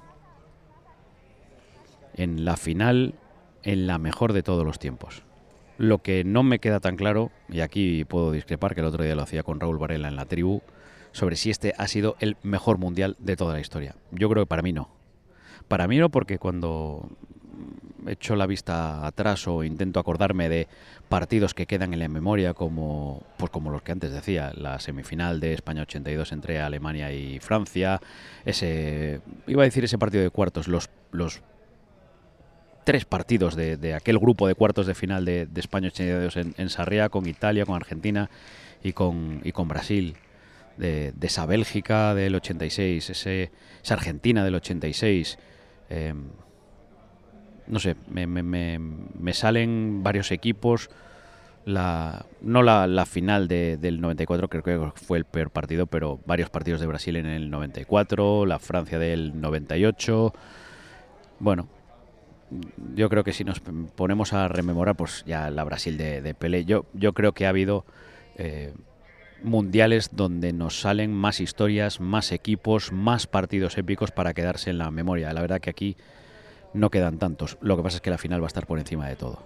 En 2.16 2.44
la 2.44 2.58
final, 2.58 3.14
en 3.64 3.88
la 3.88 3.98
mejor 3.98 4.34
de 4.34 4.44
todos 4.44 4.66
los 4.66 4.80
tiempos. 4.80 5.24
Lo 5.78 6.00
que 6.00 6.24
no 6.24 6.44
me 6.44 6.60
queda 6.60 6.80
tan 6.80 6.98
claro, 6.98 7.32
y 7.48 7.62
aquí 7.62 8.04
puedo 8.04 8.32
discrepar, 8.32 8.74
que 8.74 8.82
el 8.82 8.88
otro 8.88 9.04
día 9.04 9.16
lo 9.16 9.22
hacía 9.22 9.44
con 9.44 9.60
Raúl 9.60 9.78
Varela 9.78 10.10
en 10.10 10.18
la 10.18 10.26
tribu, 10.26 10.62
sobre 11.12 11.36
si 11.36 11.50
este 11.50 11.74
ha 11.78 11.88
sido 11.88 12.16
el 12.20 12.38
mejor 12.44 12.78
mundial 12.78 13.16
de 13.20 13.36
toda 13.36 13.54
la 13.54 13.60
historia. 13.60 13.96
Yo 14.12 14.30
creo 14.30 14.44
que 14.44 14.50
para 14.50 14.62
mí 14.62 14.74
no. 14.74 14.90
Para 15.68 15.88
mí 15.88 15.98
no, 15.98 16.10
porque 16.10 16.40
cuando 16.40 17.10
echo 18.08 18.36
la 18.36 18.48
vista 18.48 19.06
atrás 19.06 19.48
o 19.48 19.64
intento 19.64 20.00
acordarme 20.00 20.50
de 20.50 20.68
partidos 21.10 21.54
que 21.54 21.66
quedan 21.66 21.94
en 21.94 22.00
la 22.00 22.08
memoria 22.08 22.54
como 22.54 23.24
pues 23.38 23.52
como 23.52 23.72
los 23.72 23.82
que 23.82 23.92
antes 23.92 24.12
decía, 24.12 24.52
la 24.56 24.80
semifinal 24.80 25.40
de 25.40 25.54
España 25.54 25.82
82 25.82 26.32
entre 26.32 26.60
Alemania 26.60 27.12
y 27.12 27.40
Francia, 27.40 28.00
ese 28.46 29.22
iba 29.48 29.64
a 29.64 29.66
decir 29.66 29.84
ese 29.84 29.98
partido 29.98 30.24
de 30.24 30.30
cuartos, 30.30 30.68
los 30.68 30.90
los 31.12 31.42
tres 32.84 33.06
partidos 33.06 33.56
de, 33.56 33.78
de 33.78 33.94
aquel 33.94 34.18
grupo 34.18 34.48
de 34.48 34.56
cuartos 34.56 34.88
de 34.88 34.96
final 34.96 35.26
de, 35.26 35.46
de 35.46 35.60
España 35.60 35.88
82 35.88 36.38
en, 36.38 36.56
en 36.58 36.70
Sarriá 36.70 37.10
con 37.10 37.28
Italia, 37.28 37.66
con 37.66 37.76
Argentina 37.76 38.30
y 38.84 38.94
con 38.94 39.42
y 39.44 39.52
con 39.52 39.68
Brasil. 39.68 40.16
De, 40.80 41.14
esa 41.22 41.46
Bélgica 41.46 42.16
del 42.16 42.36
86, 42.36 43.10
ese, 43.10 43.52
esa 43.84 43.94
Argentina 43.94 44.46
del 44.46 44.56
86, 44.56 45.38
eh, 45.90 46.14
no 47.68 47.80
sé, 47.80 47.98
me, 48.10 48.26
me, 48.26 48.42
me, 48.80 49.34
salen 49.34 50.04
varios 50.04 50.32
equipos. 50.32 50.90
La, 51.66 52.26
no 52.42 52.64
la, 52.64 52.88
la 52.88 53.06
final 53.06 53.50
de, 53.50 53.78
del 53.78 54.00
94, 54.00 54.50
creo 54.50 54.64
que 54.64 54.92
fue 54.96 55.18
el 55.18 55.26
peor 55.26 55.52
partido, 55.52 55.86
pero 55.86 56.20
varios 56.26 56.50
partidos 56.50 56.80
de 56.80 56.88
Brasil 56.88 57.18
en 57.18 57.26
el 57.26 57.52
94, 57.52 58.46
la 58.46 58.58
Francia 58.58 58.98
del 58.98 59.40
98. 59.40 60.34
Bueno, 61.40 61.68
yo 62.96 63.10
creo 63.10 63.24
que 63.24 63.34
si 63.34 63.44
nos 63.44 63.60
ponemos 63.60 64.34
a 64.34 64.48
rememorar, 64.48 64.96
pues 64.96 65.24
ya 65.28 65.50
la 65.52 65.64
Brasil 65.64 65.98
de, 65.98 66.22
de 66.22 66.34
Pelé, 66.34 66.64
yo, 66.66 66.86
yo 66.94 67.14
creo 67.14 67.34
que 67.34 67.46
ha 67.46 67.50
habido 67.50 67.86
eh, 68.38 68.74
mundiales 69.44 70.10
donde 70.14 70.54
nos 70.54 70.82
salen 70.82 71.14
más 71.14 71.40
historias, 71.40 72.00
más 72.00 72.32
equipos, 72.32 72.92
más 72.92 73.28
partidos 73.28 73.78
épicos 73.78 74.12
para 74.12 74.34
quedarse 74.34 74.70
en 74.70 74.78
la 74.78 74.92
memoria. 74.92 75.34
La 75.34 75.42
verdad 75.42 75.60
que 75.60 75.70
aquí 75.70 75.98
no 76.74 76.90
quedan 76.90 77.18
tantos. 77.18 77.58
Lo 77.62 77.78
que 77.78 77.84
pasa 77.84 77.98
es 77.98 78.02
que 78.02 78.10
la 78.10 78.18
final 78.18 78.42
va 78.42 78.46
a 78.46 78.48
estar 78.48 78.68
por 78.68 78.80
encima 78.80 79.08
de 79.08 79.16
todo. 79.16 79.44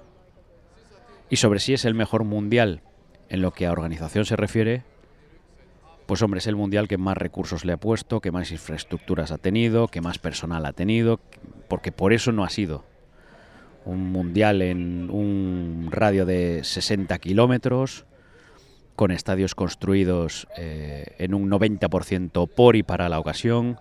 Y 1.29 1.37
sobre 1.37 1.59
si 1.59 1.73
es 1.73 1.85
el 1.85 1.93
mejor 1.93 2.23
mundial 2.23 2.81
en 3.29 3.41
lo 3.41 3.51
que 3.51 3.65
a 3.65 3.71
organización 3.71 4.25
se 4.25 4.35
refiere, 4.35 4.83
pues 6.05 6.21
hombre, 6.21 6.39
es 6.39 6.47
el 6.47 6.55
mundial 6.55 6.87
que 6.87 6.97
más 6.97 7.17
recursos 7.17 7.65
le 7.65 7.73
ha 7.73 7.77
puesto, 7.77 8.19
que 8.19 8.31
más 8.31 8.51
infraestructuras 8.51 9.31
ha 9.31 9.37
tenido, 9.37 9.87
que 9.87 10.01
más 10.01 10.19
personal 10.19 10.65
ha 10.65 10.73
tenido, 10.73 11.19
porque 11.69 11.91
por 11.91 12.13
eso 12.13 12.31
no 12.31 12.43
ha 12.43 12.49
sido 12.49 12.83
un 13.85 14.11
mundial 14.11 14.61
en 14.61 15.09
un 15.09 15.89
radio 15.91 16.25
de 16.25 16.63
60 16.63 17.17
kilómetros, 17.19 18.05
con 18.95 19.11
estadios 19.11 19.55
construidos 19.55 20.47
eh, 20.57 21.15
en 21.17 21.33
un 21.33 21.49
90% 21.49 22.49
por 22.49 22.75
y 22.75 22.83
para 22.83 23.09
la 23.09 23.19
ocasión, 23.19 23.79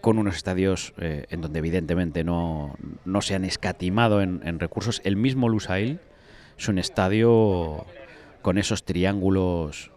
con 0.00 0.18
unos 0.18 0.36
estadios 0.36 0.94
eh, 0.98 1.26
en 1.30 1.40
donde 1.40 1.58
evidentemente 1.58 2.22
no, 2.24 2.76
no 3.04 3.22
se 3.22 3.34
han 3.34 3.44
escatimado 3.44 4.22
en, 4.22 4.60
recursos. 4.60 5.00
El 5.04 5.16
mismo 5.16 5.48
Lusail 5.48 6.00
es 6.56 6.68
un 6.68 6.78
estadio 6.78 7.86
con 8.42 8.58
esos 8.58 8.84
triángulos 8.84 9.90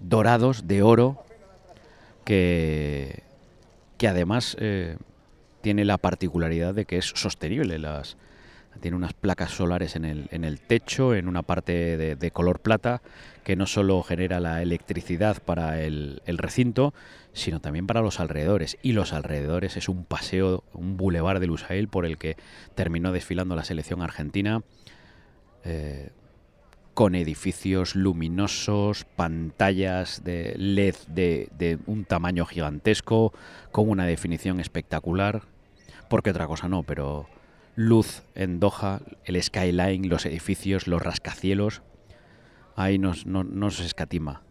dorados 0.00 0.66
de 0.66 0.82
oro 0.82 1.24
que, 2.24 3.22
que 3.96 4.08
además 4.08 4.56
eh, 4.60 4.96
tiene 5.62 5.84
la 5.84 5.98
particularidad 5.98 6.74
de 6.74 6.84
que 6.84 6.98
es 6.98 7.06
sostenible. 7.06 7.78
Las, 7.78 8.16
tiene 8.80 8.96
unas 8.96 9.12
placas 9.12 9.50
solares 9.50 9.96
en 9.96 10.04
el, 10.04 10.28
en 10.30 10.44
el 10.44 10.60
techo, 10.60 11.14
en 11.14 11.28
una 11.28 11.42
parte 11.42 11.96
de, 11.96 12.16
de, 12.16 12.30
color 12.30 12.60
plata, 12.60 13.02
que 13.44 13.56
no 13.56 13.66
solo 13.66 14.02
genera 14.02 14.40
la 14.40 14.62
electricidad 14.62 15.42
para 15.42 15.82
el, 15.82 16.22
el, 16.26 16.38
recinto, 16.38 16.94
sino 17.32 17.60
también 17.60 17.86
para 17.86 18.00
los 18.00 18.20
alrededores. 18.20 18.78
Y 18.82 18.92
los 18.92 19.12
alrededores 19.12 19.76
es 19.76 19.88
un 19.88 20.04
paseo, 20.04 20.64
un 20.72 20.96
bulevar 20.96 21.40
de 21.40 21.46
Lusail 21.46 21.88
por 21.88 22.06
el 22.06 22.16
que 22.16 22.36
terminó 22.74 23.12
desfilando 23.12 23.56
la 23.56 23.64
selección 23.64 24.02
argentina. 24.02 24.62
Eh, 25.64 26.10
con 26.94 27.14
edificios 27.14 27.94
luminosos, 27.94 29.04
pantallas 29.16 30.22
de 30.24 30.54
LED 30.58 30.96
de, 31.08 31.48
de, 31.56 31.78
un 31.86 32.04
tamaño 32.04 32.44
gigantesco, 32.44 33.32
con 33.70 33.88
una 33.88 34.04
definición 34.04 34.60
espectacular, 34.60 35.42
porque 36.08 36.30
otra 36.30 36.46
cosa 36.46 36.68
no, 36.68 36.82
pero 36.82 37.26
luz 37.80 38.22
en 38.34 38.60
Doha, 38.60 39.00
el 39.24 39.42
skyline, 39.42 40.08
los 40.08 40.26
edificios, 40.26 40.86
los 40.86 41.00
rascacielos, 41.00 41.82
ahí 42.76 42.98
nos, 42.98 43.24
no, 43.26 43.70
se 43.70 43.86
escatima. 43.86 44.42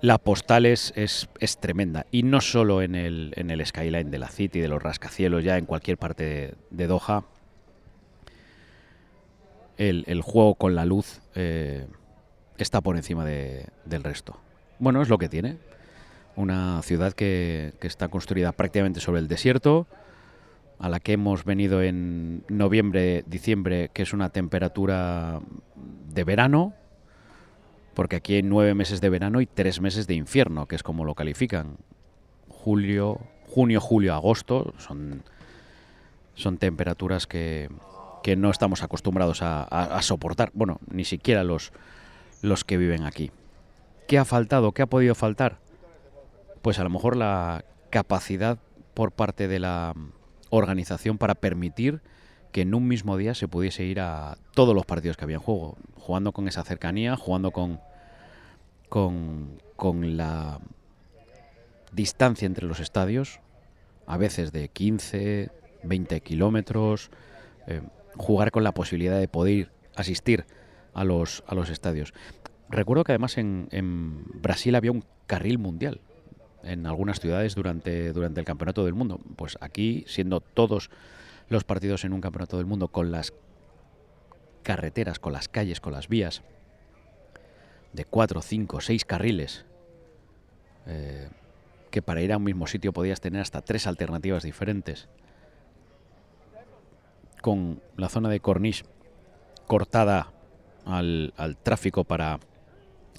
La 0.00 0.18
postal 0.18 0.66
es, 0.66 0.92
es, 0.96 1.58
tremenda, 1.60 2.06
y 2.10 2.24
no 2.24 2.40
solo 2.40 2.82
en 2.82 2.94
el, 2.96 3.62
skyline 3.64 4.10
de 4.10 4.18
la 4.18 4.28
City, 4.28 4.60
de 4.60 4.68
los 4.68 4.82
rascacielos, 4.82 5.44
ya 5.44 5.56
en 5.56 5.66
cualquier 5.66 5.98
parte 5.98 6.54
de, 6.70 6.86
Doha, 6.88 7.24
el, 9.76 10.04
el, 10.08 10.20
juego 10.22 10.56
con 10.56 10.74
la 10.74 10.84
luz 10.84 11.20
eh, 11.36 11.86
está 12.56 12.80
por 12.80 12.96
encima 12.96 13.24
de, 13.24 13.66
del 13.84 14.02
resto. 14.02 14.36
Bueno, 14.80 15.00
es 15.00 15.08
lo 15.08 15.18
que 15.18 15.28
tiene. 15.28 15.58
Una 16.34 16.82
ciudad 16.82 17.12
que, 17.12 17.74
que, 17.80 17.86
está 17.86 18.08
construida 18.08 18.50
prácticamente 18.50 18.98
sobre 18.98 19.20
el 19.20 19.28
desierto, 19.28 19.86
a 20.78 20.88
la 20.88 21.00
que 21.00 21.12
hemos 21.12 21.44
venido 21.44 21.82
en 21.82 22.44
noviembre, 22.48 23.24
diciembre, 23.26 23.90
que 23.92 24.02
es 24.02 24.12
una 24.12 24.30
temperatura 24.30 25.40
de 25.74 26.24
verano, 26.24 26.74
porque 27.94 28.16
aquí 28.16 28.34
hay 28.34 28.42
nueve 28.42 28.74
meses 28.74 29.00
de 29.00 29.10
verano 29.10 29.40
y 29.40 29.46
tres 29.46 29.80
meses 29.80 30.06
de 30.06 30.14
infierno, 30.14 30.66
que 30.66 30.76
es 30.76 30.84
como 30.84 31.04
lo 31.04 31.14
califican. 31.14 31.78
Julio, 32.48 33.20
junio, 33.46 33.80
julio, 33.80 34.14
agosto 34.14 34.72
son, 34.78 35.24
son 36.34 36.58
temperaturas 36.58 37.26
que, 37.26 37.68
que 38.22 38.36
no 38.36 38.50
estamos 38.50 38.84
acostumbrados 38.84 39.42
a, 39.42 39.62
a, 39.62 39.96
a, 39.96 40.02
soportar. 40.02 40.50
Bueno, 40.54 40.78
ni 40.88 41.04
siquiera 41.04 41.42
los, 41.42 41.72
los 42.40 42.64
que 42.64 42.76
viven 42.76 43.04
aquí. 43.04 43.32
¿Qué 44.06 44.16
ha 44.16 44.24
faltado? 44.24 44.72
¿Qué 44.72 44.82
ha 44.82 44.86
podido 44.86 45.16
faltar? 45.16 45.58
Pues 46.62 46.78
a 46.78 46.84
lo 46.84 46.90
mejor 46.90 47.16
la 47.16 47.64
capacidad 47.90 48.58
por 48.94 49.10
parte 49.10 49.48
de 49.48 49.58
la 49.58 49.94
organización 50.50 51.18
para 51.18 51.34
permitir 51.34 52.00
que 52.52 52.62
en 52.62 52.74
un 52.74 52.88
mismo 52.88 53.16
día 53.16 53.34
se 53.34 53.48
pudiese 53.48 53.84
ir 53.84 54.00
a 54.00 54.38
todos 54.54 54.74
los 54.74 54.86
partidos 54.86 55.16
que 55.16 55.24
había 55.24 55.36
en 55.36 55.42
juego, 55.42 55.76
jugando 55.96 56.32
con 56.32 56.48
esa 56.48 56.64
cercanía, 56.64 57.16
jugando 57.16 57.50
con, 57.50 57.80
con, 58.88 59.60
con 59.76 60.16
la 60.16 60.60
distancia 61.92 62.46
entre 62.46 62.66
los 62.66 62.80
estadios, 62.80 63.40
a 64.06 64.16
veces 64.16 64.52
de 64.52 64.68
15, 64.68 65.50
20 65.82 66.20
kilómetros, 66.22 67.10
eh, 67.66 67.82
jugar 68.16 68.50
con 68.50 68.64
la 68.64 68.72
posibilidad 68.72 69.18
de 69.18 69.28
poder 69.28 69.70
asistir 69.94 70.46
a 70.94 71.04
los, 71.04 71.44
a 71.46 71.54
los 71.54 71.70
estadios. 71.70 72.14
Recuerdo 72.70 73.04
que 73.04 73.12
además 73.12 73.38
en, 73.38 73.68
en, 73.70 74.24
Brasil 74.40 74.74
había 74.74 74.92
un 74.92 75.04
carril 75.26 75.58
mundial 75.58 76.00
en 76.62 76.86
algunas 76.86 77.20
ciudades 77.20 77.54
durante, 77.54 78.12
durante 78.12 78.40
el 78.40 78.46
Campeonato 78.46 78.84
del 78.84 78.94
Mundo. 78.94 79.20
Pues 79.36 79.56
aquí, 79.60 80.04
siendo 80.06 80.40
todos 80.40 80.90
los 81.48 81.64
partidos 81.64 82.04
en 82.04 82.12
un 82.12 82.20
Campeonato 82.20 82.56
del 82.56 82.66
Mundo 82.66 82.88
con 82.88 83.10
las 83.10 83.32
carreteras, 84.62 85.18
con 85.18 85.32
las 85.32 85.48
calles, 85.48 85.80
con 85.80 85.92
las 85.92 86.08
vías 86.08 86.42
de 87.92 88.04
cuatro, 88.04 88.42
cinco, 88.42 88.80
seis 88.80 89.04
carriles 89.04 89.64
eh, 90.86 91.28
que 91.90 92.02
para 92.02 92.20
ir 92.20 92.32
a 92.32 92.36
un 92.36 92.44
mismo 92.44 92.66
sitio 92.66 92.92
podías 92.92 93.20
tener 93.20 93.40
hasta 93.40 93.62
tres 93.62 93.86
alternativas 93.86 94.42
diferentes, 94.42 95.08
con 97.40 97.80
la 97.96 98.08
zona 98.08 98.28
de 98.28 98.40
Corniche 98.40 98.84
cortada 99.66 100.32
al, 100.84 101.32
al 101.36 101.56
tráfico 101.56 102.04
para 102.04 102.40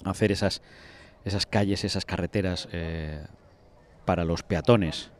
hacer 0.04 0.30
esas, 0.32 0.62
esas 1.24 1.46
calles, 1.46 1.84
esas 1.84 2.04
carreteras 2.04 2.68
eh, 2.72 3.24
para 4.04 4.24
los 4.24 4.42
peatones, 4.42 5.10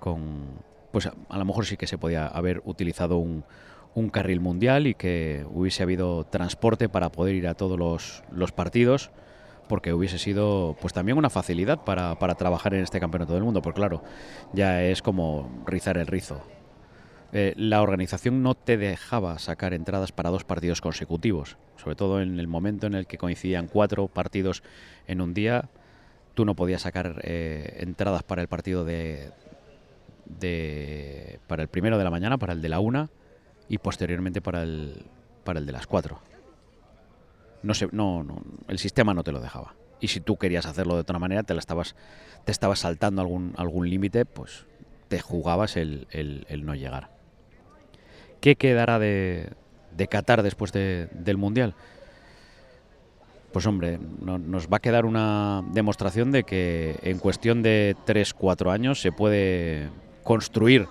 con 0.00 0.62
pues 0.92 1.06
a, 1.06 1.38
lo 1.38 1.44
mejor 1.44 1.66
sí 1.66 1.76
que 1.76 1.88
se 1.88 1.98
podía 1.98 2.28
haber 2.28 2.62
utilizado 2.64 3.16
un, 3.16 3.44
un 3.94 4.10
carril 4.10 4.40
mundial 4.40 4.86
y 4.86 4.94
que 4.94 5.44
hubiese 5.50 5.82
habido 5.82 6.24
transporte 6.24 6.88
para 6.88 7.10
poder 7.10 7.34
ir 7.34 7.48
a 7.48 7.54
todos 7.54 7.76
los, 7.78 8.22
los 8.30 8.52
partidos 8.52 9.10
porque 9.68 9.92
hubiese 9.92 10.18
sido 10.18 10.76
pues 10.80 10.92
también 10.92 11.18
una 11.18 11.30
facilidad 11.30 11.84
para, 11.84 12.18
para 12.18 12.34
trabajar 12.34 12.74
en 12.74 12.82
este 12.82 13.00
campeonato 13.00 13.34
del 13.34 13.44
mundo, 13.44 13.62
porque 13.62 13.78
claro, 13.78 14.02
ya 14.52 14.82
es 14.82 15.02
como 15.02 15.64
rizar 15.66 15.96
el 15.98 16.06
rizo. 16.06 16.42
Eh, 17.36 17.52
la 17.56 17.82
organización 17.82 18.44
no 18.44 18.54
te 18.54 18.76
dejaba 18.76 19.38
sacar 19.40 19.74
entradas 19.74 20.12
para 20.12 20.30
dos 20.30 20.44
partidos 20.44 20.80
consecutivos, 20.80 21.56
sobre 21.76 21.96
todo 21.96 22.22
en 22.22 22.38
el 22.38 22.46
momento 22.46 22.86
en 22.86 22.94
el 22.94 23.08
que 23.08 23.18
coincidían 23.18 23.66
cuatro 23.66 24.06
partidos 24.06 24.62
en 25.08 25.20
un 25.20 25.34
día, 25.34 25.68
tú 26.34 26.44
no 26.44 26.54
podías 26.54 26.82
sacar 26.82 27.20
eh, 27.24 27.78
entradas 27.80 28.22
para 28.22 28.40
el 28.40 28.46
partido 28.46 28.84
de, 28.84 29.32
de 30.26 31.40
para 31.48 31.62
el 31.62 31.68
primero 31.68 31.98
de 31.98 32.04
la 32.04 32.10
mañana, 32.10 32.38
para 32.38 32.52
el 32.52 32.62
de 32.62 32.68
la 32.68 32.78
una 32.78 33.10
y 33.68 33.78
posteriormente 33.78 34.40
para 34.40 34.62
el 34.62 35.02
para 35.42 35.58
el 35.58 35.66
de 35.66 35.72
las 35.72 35.88
cuatro. 35.88 36.20
No 37.64 37.74
sé, 37.74 37.88
no, 37.90 38.22
no, 38.22 38.42
el 38.68 38.78
sistema 38.78 39.12
no 39.12 39.24
te 39.24 39.32
lo 39.32 39.40
dejaba. 39.40 39.74
Y 40.00 40.08
si 40.08 40.20
tú 40.20 40.36
querías 40.36 40.66
hacerlo 40.66 40.94
de 40.94 41.00
otra 41.00 41.18
manera, 41.18 41.42
te 41.42 41.54
la 41.54 41.60
estabas, 41.60 41.96
te 42.44 42.52
estabas 42.52 42.80
saltando 42.80 43.22
algún, 43.22 43.54
algún 43.56 43.88
límite, 43.90 44.24
pues 44.24 44.66
te 45.08 45.20
jugabas 45.20 45.76
el, 45.76 46.06
el- 46.10 46.46
el 46.48 46.64
no 46.64 46.74
llegar. 46.74 47.13
¿Qué 48.44 48.56
quedará 48.56 48.98
de, 48.98 49.48
Qatar 50.10 50.42
después 50.42 50.70
de- 50.70 51.08
del 51.14 51.38
Mundial? 51.38 51.72
Pues 53.54 53.64
hombre, 53.64 53.98
no- 54.20 54.36
nos 54.36 54.68
va 54.68 54.76
a 54.76 54.80
quedar 54.80 55.06
una 55.06 55.64
demostración 55.72 56.30
de 56.30 56.44
que 56.44 56.98
en 57.04 57.18
cuestión 57.20 57.62
de 57.62 57.96
3-4 58.04 58.70
años 58.70 59.00
se 59.00 59.12
puede 59.12 59.88
construir 60.24 60.88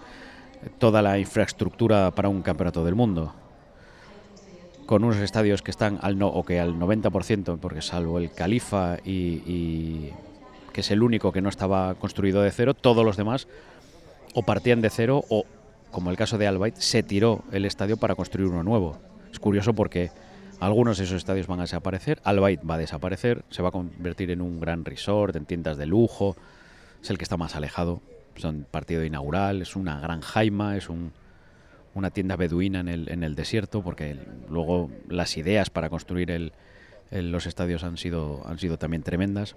toda 0.80 1.04
la 1.04 1.20
infraestructura 1.20 2.10
para 2.10 2.28
un 2.28 2.42
campeonato 2.42 2.84
del 2.84 2.96
mundo 2.96 3.36
con 4.88 5.04
unos 5.04 5.18
estadios 5.18 5.62
que 5.62 5.70
están 5.70 6.00
al 6.02 6.18
no 6.18 6.30
o 6.30 6.44
que 6.44 6.60
al 6.60 6.74
90%, 6.74 7.60
porque 7.60 7.84
salvo 7.84 8.18
el 8.18 8.32
Califa 8.32 8.98
y 9.06 10.10
que 10.74 10.82
es 10.82 10.90
el 10.90 11.04
único 11.04 11.32
que 11.32 11.44
no 11.44 11.50
estaba 11.50 11.94
construido 11.94 12.42
de 12.42 12.50
cero, 12.50 12.74
todos 12.74 13.06
los 13.06 13.16
demás 13.16 13.48
o 14.34 14.42
partían 14.42 14.82
de 14.82 14.90
cero 14.90 15.24
o, 15.30 15.46
como 15.94 16.10
el 16.12 16.18
caso 16.18 16.38
de 16.38 16.48
Albayt, 16.48 16.76
se 16.76 17.04
tiró 17.04 17.44
el 17.54 17.64
estadio 17.64 17.96
para 17.96 18.16
construir 18.16 18.50
uno 18.50 18.64
nuevo. 18.64 18.98
Es 19.32 19.40
curioso 19.40 19.74
porque 19.74 20.12
algunos 20.60 20.98
de 20.98 21.06
esos 21.06 21.18
estadios 21.18 21.48
van 21.48 21.60
a 21.60 21.64
desaparecer, 21.64 22.20
Albayt 22.26 22.60
va 22.70 22.76
a 22.76 22.80
desaparecer, 22.80 23.46
se 23.50 23.62
va 23.62 23.70
a 23.70 23.72
convertir 23.72 24.32
en 24.32 24.42
un 24.42 24.60
gran 24.60 24.84
resort, 24.84 25.36
en 25.36 25.46
tiendas 25.46 25.78
de 25.78 25.86
lujo, 25.86 26.36
es 27.02 27.10
el 27.10 27.18
que 27.18 27.24
está 27.24 27.38
más 27.38 27.56
alejado, 27.56 28.02
son 28.36 28.66
partido 28.70 29.04
inaugural, 29.06 29.62
es 29.62 29.76
una 29.76 30.00
gran 30.00 30.22
jaima, 30.22 30.76
es 30.78 30.90
un, 30.90 31.12
una 31.94 32.10
tienda 32.10 32.36
beduina 32.36 32.80
en 32.80 32.88
el, 32.90 33.10
en 33.10 33.24
el 33.24 33.36
desierto, 33.36 33.82
porque 33.84 34.18
luego 34.50 34.90
las 35.08 35.38
ideas 35.38 35.70
para 35.70 35.90
construir 35.90 36.32
el- 36.32 36.52
el- 37.12 37.32
los 37.32 37.46
estadios 37.46 37.84
han 37.84 37.98
sido, 37.98 38.42
han 38.48 38.58
sido 38.58 38.78
también 38.78 39.04
tremendas. 39.04 39.56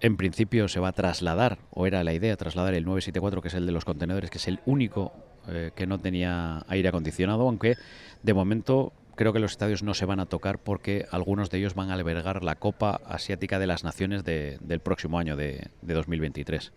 En 0.00 0.16
principio 0.16 0.66
se 0.68 0.80
va 0.80 0.88
a 0.88 0.92
trasladar, 0.92 1.58
o 1.70 1.86
era 1.86 2.02
la 2.04 2.14
idea, 2.14 2.36
trasladar 2.36 2.72
el 2.74 2.84
974, 2.84 3.42
que 3.42 3.48
es 3.48 3.54
el 3.54 3.66
de 3.66 3.72
los 3.72 3.84
contenedores, 3.84 4.30
que 4.30 4.38
es 4.38 4.48
el 4.48 4.60
único 4.64 5.12
eh, 5.48 5.72
que 5.74 5.86
no 5.86 5.98
tenía 5.98 6.64
aire 6.68 6.88
acondicionado, 6.88 7.42
aunque 7.46 7.76
de 8.22 8.34
momento 8.34 8.92
creo 9.14 9.34
que 9.34 9.40
los 9.40 9.50
estadios 9.50 9.82
no 9.82 9.92
se 9.92 10.06
van 10.06 10.18
a 10.18 10.24
tocar 10.26 10.58
porque 10.58 11.04
algunos 11.10 11.50
de 11.50 11.58
ellos 11.58 11.74
van 11.74 11.90
a 11.90 11.94
albergar 11.94 12.42
la 12.42 12.54
Copa 12.54 13.00
Asiática 13.04 13.58
de 13.58 13.66
las 13.66 13.84
Naciones 13.84 14.24
de- 14.24 14.56
del 14.62 14.80
próximo 14.80 15.18
año, 15.18 15.36
de, 15.36 15.68
de 15.82 15.94
2023. 15.94 16.72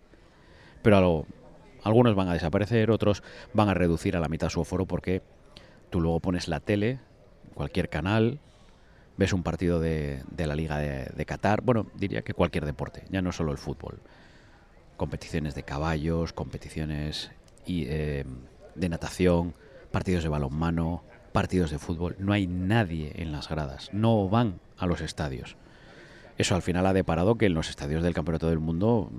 Pero 0.82 1.26
algunos 1.82 2.14
van 2.14 2.28
a 2.28 2.34
desaparecer, 2.34 2.90
otros 2.90 3.22
van 3.54 3.70
a 3.70 3.74
reducir 3.74 4.16
a 4.16 4.20
la 4.20 4.28
mitad 4.28 4.50
su 4.50 4.60
aforo 4.60 4.84
porque 4.84 5.22
tú 5.88 6.02
luego 6.02 6.20
pones 6.20 6.46
la 6.48 6.60
tele, 6.60 6.98
cualquier 7.54 7.88
canal, 7.88 8.38
ves 9.16 9.32
un 9.32 9.42
partido 9.42 9.80
de, 9.80 10.22
de 10.30 10.46
la 10.46 10.54
Liga 10.54 10.78
de, 10.78 11.26
Qatar, 11.26 11.62
bueno, 11.62 11.86
diría 11.94 12.22
que 12.22 12.34
cualquier 12.34 12.66
deporte, 12.66 13.04
ya 13.10 13.22
no 13.22 13.32
solo 13.32 13.52
el 13.52 13.58
fútbol. 13.58 14.00
Competiciones 14.96 15.54
de 15.54 15.62
caballos, 15.62 16.32
competiciones 16.32 17.30
y, 17.66 17.84
eh, 17.88 18.24
de 18.74 18.88
natación, 18.88 19.54
partidos 19.90 20.22
de 20.22 20.28
balonmano, 20.28 21.02
partidos 21.32 21.70
de 21.70 21.78
fútbol. 21.78 22.16
No 22.18 22.32
hay 22.32 22.46
nadie 22.46 23.12
en 23.16 23.32
las 23.32 23.48
gradas, 23.48 23.90
no 23.92 24.28
van 24.28 24.60
a 24.78 24.86
los 24.86 25.00
estadios. 25.00 25.56
Eso 26.36 26.54
al 26.54 26.62
final 26.62 26.86
ha 26.86 26.92
deparado 26.92 27.36
que 27.36 27.46
en 27.46 27.54
los 27.54 27.70
estadios 27.70 28.02
del 28.02 28.14
Campeonato 28.14 28.48
del 28.48 28.58
Mundo 28.58 29.10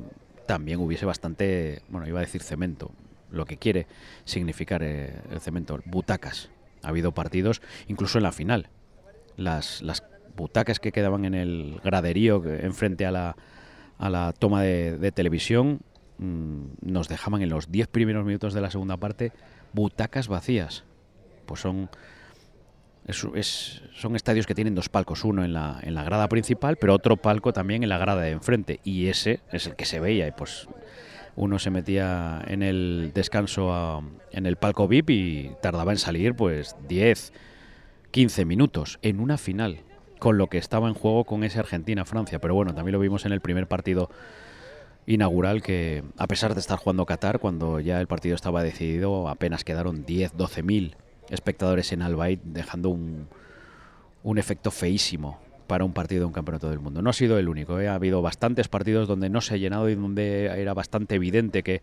también 0.45 0.79
hubiese 0.79 1.05
bastante, 1.05 1.81
bueno, 1.87 2.07
iba 2.07 2.19
a 2.19 2.23
decir 2.23 2.43
cemento, 2.43 2.91
lo 3.31 3.45
que 3.45 3.57
quiere 3.57 3.87
significar 4.25 4.83
eh, 4.83 5.13
el 5.31 5.39
cemento, 5.39 5.79
butacas. 5.85 6.49
Ha 6.83 6.89
habido 6.89 7.13
partidos, 7.13 7.61
incluso 7.87 8.19
en 8.19 8.23
la 8.23 8.31
final, 8.31 8.69
las, 9.37 9.81
butacas 10.35 10.79
que 10.79 10.91
quedaban 10.91 11.23
en 11.25 11.33
el 11.33 11.79
graderío 11.83 12.43
enfrente 12.45 13.05
a 13.05 13.11
la, 13.11 13.35
a 13.97 14.09
la 14.09 14.33
toma 14.33 14.61
de, 14.63 15.11
televisión 15.13 15.79
mm, 16.17 16.63
nos 16.81 17.07
dejaban 17.07 17.41
en 17.41 17.49
los 17.49 17.71
10 17.71 17.87
primeros 17.87 18.25
minutos 18.25 18.53
de 18.53 18.59
la 18.61 18.69
segunda 18.69 18.97
parte 18.97 19.31
butacas 19.71 20.27
vacías. 20.27 20.83
Pues 21.45 21.61
son, 21.61 21.89
son 23.93 24.15
estadios 24.15 24.47
que 24.47 24.55
tienen 24.55 24.75
dos 24.75 24.89
palcos, 24.89 25.23
uno 25.23 25.45
en 25.45 25.53
la, 25.53 25.79
en 25.83 25.93
la 25.93 26.03
grada 26.03 26.27
principal, 26.27 26.75
pero 26.77 26.93
otro 26.93 27.17
palco 27.17 27.53
también 27.53 27.83
en 27.83 27.89
la 27.89 27.97
grada 27.97 28.21
de 28.23 28.31
enfrente. 28.31 28.79
Y 28.83 29.07
ese 29.07 29.41
es 29.51 29.67
el 29.67 29.75
que 29.75 29.85
se 29.85 29.99
veía. 29.99 30.27
Y 30.27 30.31
pues 30.31 30.67
uno 31.35 31.59
se 31.59 31.69
metía 31.69 32.41
en 32.47 32.63
el 32.63 33.11
descanso 33.13 33.73
a- 33.73 34.01
en 34.31 34.45
el 34.45 34.55
palco 34.55 34.87
VIP 34.87 35.09
y 35.11 35.51
tardaba 35.61 35.91
en 35.91 35.97
salir 35.97 36.33
pues 36.35 36.75
10, 36.87 37.31
15 38.15 38.45
minutos 38.45 38.97
en 39.01 39.19
una 39.19 39.37
final, 39.37 39.81
con 40.19 40.37
lo 40.37 40.47
que 40.47 40.57
estaba 40.57 40.87
en 40.87 40.93
juego 40.93 41.25
con 41.25 41.43
ese 41.43 41.59
Argentina-Francia. 41.59 42.39
Pero 42.39 42.55
bueno, 42.55 42.73
también 42.73 42.93
lo 42.93 42.99
vimos 43.01 43.25
en 43.25 43.33
el 43.33 43.41
primer 43.41 43.67
partido 43.67 44.09
inaugural 45.05 45.61
que, 45.61 46.01
a 46.15 46.25
pesar 46.25 46.53
de 46.53 46.61
estar 46.61 46.79
jugando 46.79 47.05
Qatar, 47.05 47.39
cuando 47.39 47.81
ya 47.81 47.99
el 47.99 48.07
partido 48.07 48.33
estaba 48.33 48.63
decidido, 48.63 49.27
apenas 49.27 49.65
quedaron 49.65 50.05
10, 50.05 50.37
12 50.37 50.63
mil 50.63 50.95
espectadores 51.29 51.91
en 51.91 52.03
Albaid, 52.03 52.39
dejando 52.45 52.87
un, 52.87 53.27
un 54.23 54.37
efecto 54.37 54.71
feísimo 54.71 55.41
para 55.67 55.83
un 55.83 55.91
partido 55.91 56.21
de 56.21 56.27
un 56.27 56.31
campeonato 56.31 56.69
del 56.69 56.79
mundo. 56.79 57.01
No 57.01 57.09
ha 57.09 57.13
sido 57.13 57.37
el 57.37 57.49
único, 57.49 57.81
¿eh? 57.81 57.89
ha 57.89 57.95
habido 57.95 58.21
bastantes 58.21 58.69
partidos 58.69 59.09
donde 59.09 59.29
no 59.29 59.41
se 59.41 59.55
ha 59.55 59.57
llenado 59.57 59.89
y 59.89 59.95
donde 59.95 60.45
era 60.45 60.73
bastante 60.73 61.15
evidente 61.15 61.63
que 61.63 61.81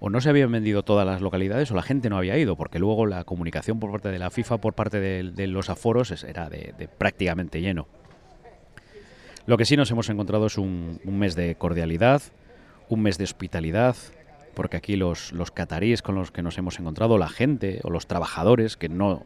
o 0.00 0.10
no 0.10 0.20
se 0.20 0.28
habían 0.28 0.52
vendido 0.52 0.82
todas 0.82 1.06
las 1.06 1.20
localidades 1.20 1.70
o 1.70 1.74
la 1.74 1.82
gente 1.82 2.08
no 2.08 2.18
había 2.18 2.36
ido, 2.38 2.56
porque 2.56 2.78
luego 2.78 3.06
la 3.06 3.24
comunicación 3.24 3.80
por 3.80 3.90
parte 3.90 4.10
de 4.10 4.18
la 4.18 4.30
FIFA, 4.30 4.58
por 4.58 4.74
parte 4.74 5.00
de, 5.00 5.46
los 5.46 5.70
aforos, 5.70 6.22
era 6.24 6.48
de, 6.48 6.88
prácticamente 6.98 7.60
lleno. 7.60 7.88
Lo 9.46 9.56
que 9.56 9.64
sí 9.64 9.76
nos 9.76 9.90
hemos 9.90 10.08
encontrado 10.08 10.46
es 10.46 10.58
un, 10.58 11.00
mes 11.04 11.34
de 11.34 11.54
cordialidad, 11.56 12.22
un 12.88 13.02
mes 13.02 13.18
de 13.18 13.24
hospitalidad, 13.24 13.96
porque 14.54 14.76
aquí 14.76 14.96
los, 14.96 15.32
los 15.32 15.50
cataríes 15.50 16.02
con 16.02 16.14
los 16.14 16.30
que 16.30 16.42
nos 16.42 16.58
hemos 16.58 16.78
encontrado, 16.78 17.18
la 17.18 17.28
gente 17.28 17.80
o 17.82 17.90
los 17.90 18.06
trabajadores, 18.06 18.76
que 18.76 18.88
no, 18.88 19.24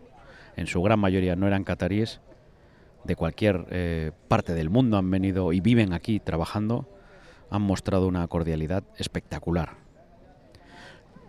en 0.56 0.66
su 0.66 0.80
gran 0.80 1.00
mayoría 1.00 1.36
no 1.36 1.46
eran 1.46 1.64
cataríes, 1.64 2.20
de 3.04 3.16
cualquier 3.16 3.66
eh, 3.70 4.12
parte 4.28 4.54
del 4.54 4.70
mundo 4.70 4.96
han 4.96 5.10
venido 5.10 5.52
y 5.52 5.60
viven 5.60 5.92
aquí 5.92 6.20
trabajando, 6.20 6.88
han 7.50 7.62
mostrado 7.62 8.06
una 8.06 8.26
cordialidad 8.28 8.84
espectacular. 8.96 9.81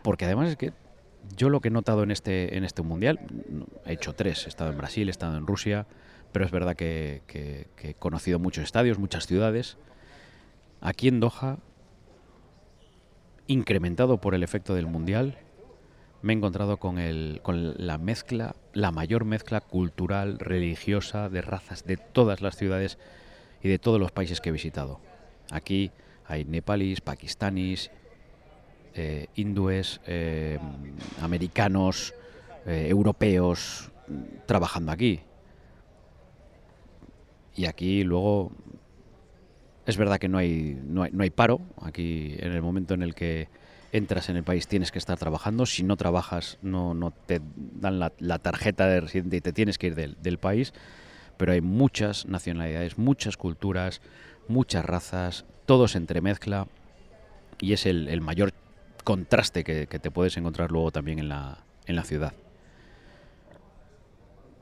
Porque 0.04 0.26
además 0.26 0.50
es 0.50 0.58
que 0.58 0.74
yo 1.36 1.50
lo 1.50 1.62
que 1.62 1.70
he 1.70 1.72
notado 1.72 2.04
en 2.04 2.12
este, 2.12 2.58
en 2.58 2.64
este 2.64 2.84
mundial, 2.84 3.20
he 3.86 3.94
hecho 3.94 4.14
tres, 4.14 4.46
he 4.46 4.50
estado 4.50 4.72
en 4.72 4.78
Brasil, 4.78 5.08
he 5.08 5.12
estado 5.12 5.38
en 5.38 5.48
Rusia, 5.48 5.88
pero 6.32 6.46
es 6.46 6.52
verdad 6.52 6.76
que 6.76 7.22
he 7.82 7.94
conocido 7.96 8.38
muchos 8.38 8.64
estadios, 8.64 9.00
muchas 9.00 9.26
ciudades. 9.26 9.78
Aquí 10.82 11.08
en 11.08 11.20
Doha, 11.20 11.58
incrementado 13.48 14.20
por 14.20 14.36
el 14.36 14.44
efecto 14.44 14.76
del 14.76 14.88
mundial, 14.88 15.38
me 16.24 16.32
he 16.34 16.36
encontrado 16.38 16.78
con, 16.78 17.00
el, 17.00 17.42
con 17.44 17.74
la 17.78 17.98
mezcla, 17.98 18.56
la 18.74 18.92
mayor 18.92 19.26
mezcla 19.26 19.60
cultural, 19.60 20.40
religiosa, 20.40 21.30
de 21.30 21.42
razas 21.42 21.86
de 21.86 21.98
todas 21.98 22.42
las 22.42 22.56
ciudades 22.56 22.98
y 23.62 23.68
de 23.68 23.78
todos 23.78 24.00
los 24.00 24.12
países 24.12 24.40
que 24.40 24.50
he 24.50 24.54
visitado. 24.54 25.02
Aquí 25.52 25.92
hay 26.26 26.46
nepalíes, 26.46 27.02
pakistaníes, 27.02 27.92
eh, 28.96 29.28
hindúes, 29.36 30.02
eh, 30.06 30.60
americanos, 31.22 32.14
eh, 32.66 32.88
europeos 32.90 33.92
mm, 34.08 34.46
trabajando 34.46 34.92
aquí. 34.92 35.22
Y 37.56 37.66
aquí 37.66 38.04
luego 38.04 38.52
Es 39.86 39.98
verdad 39.98 40.18
que 40.18 40.30
no 40.30 40.38
hay, 40.38 40.80
no 40.86 41.04
hay, 41.04 41.12
no 41.12 41.24
hay 41.24 41.30
paro. 41.30 41.60
Aquí, 41.82 42.36
en 42.40 42.54
el 42.54 42.62
momento 42.62 42.94
en 42.94 43.04
el 43.04 43.14
que 43.16 43.50
entras 43.92 44.30
en 44.30 44.38
el 44.38 44.44
país, 44.44 44.68
tienes 44.68 44.92
que 44.92 45.00
estar 45.00 45.18
trabajando. 45.18 45.66
Si 45.66 45.84
no 45.84 45.98
trabajas, 45.98 46.58
no, 46.62 46.94
no 46.94 47.12
te 47.12 47.42
dan 47.82 48.00
la, 48.00 48.40
tarjeta 48.40 48.88
de 48.88 49.02
residente 49.02 49.38
y 49.38 49.42
te 49.42 49.52
tienes 49.52 49.78
que 49.78 49.88
ir 49.88 49.96
del, 49.96 50.18
del 50.22 50.38
país. 50.38 50.74
Pero 51.38 51.52
hay 51.52 51.62
muchas 51.62 52.28
nacionalidades, 52.28 52.98
muchas 52.98 53.36
culturas, 53.36 54.02
muchas 54.48 54.86
razas, 54.86 55.46
todo 55.66 55.88
se 55.88 55.98
entremezcla 55.98 56.68
y 57.60 57.74
es 57.74 57.86
el, 57.86 58.08
el 58.08 58.22
mayor 58.22 58.54
contraste 59.04 59.64
que, 59.64 59.88
que 59.88 60.00
te 60.00 60.12
puedes 60.12 60.36
encontrar 60.38 60.72
luego 60.72 60.92
también 60.92 61.20
en 61.20 61.30
la, 61.30 61.64
en 61.86 61.96
la 61.96 62.04
ciudad. 62.04 62.34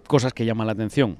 Cosas 0.08 0.34
que 0.34 0.46
llaman 0.46 0.68
la 0.68 0.74
atención, 0.74 1.18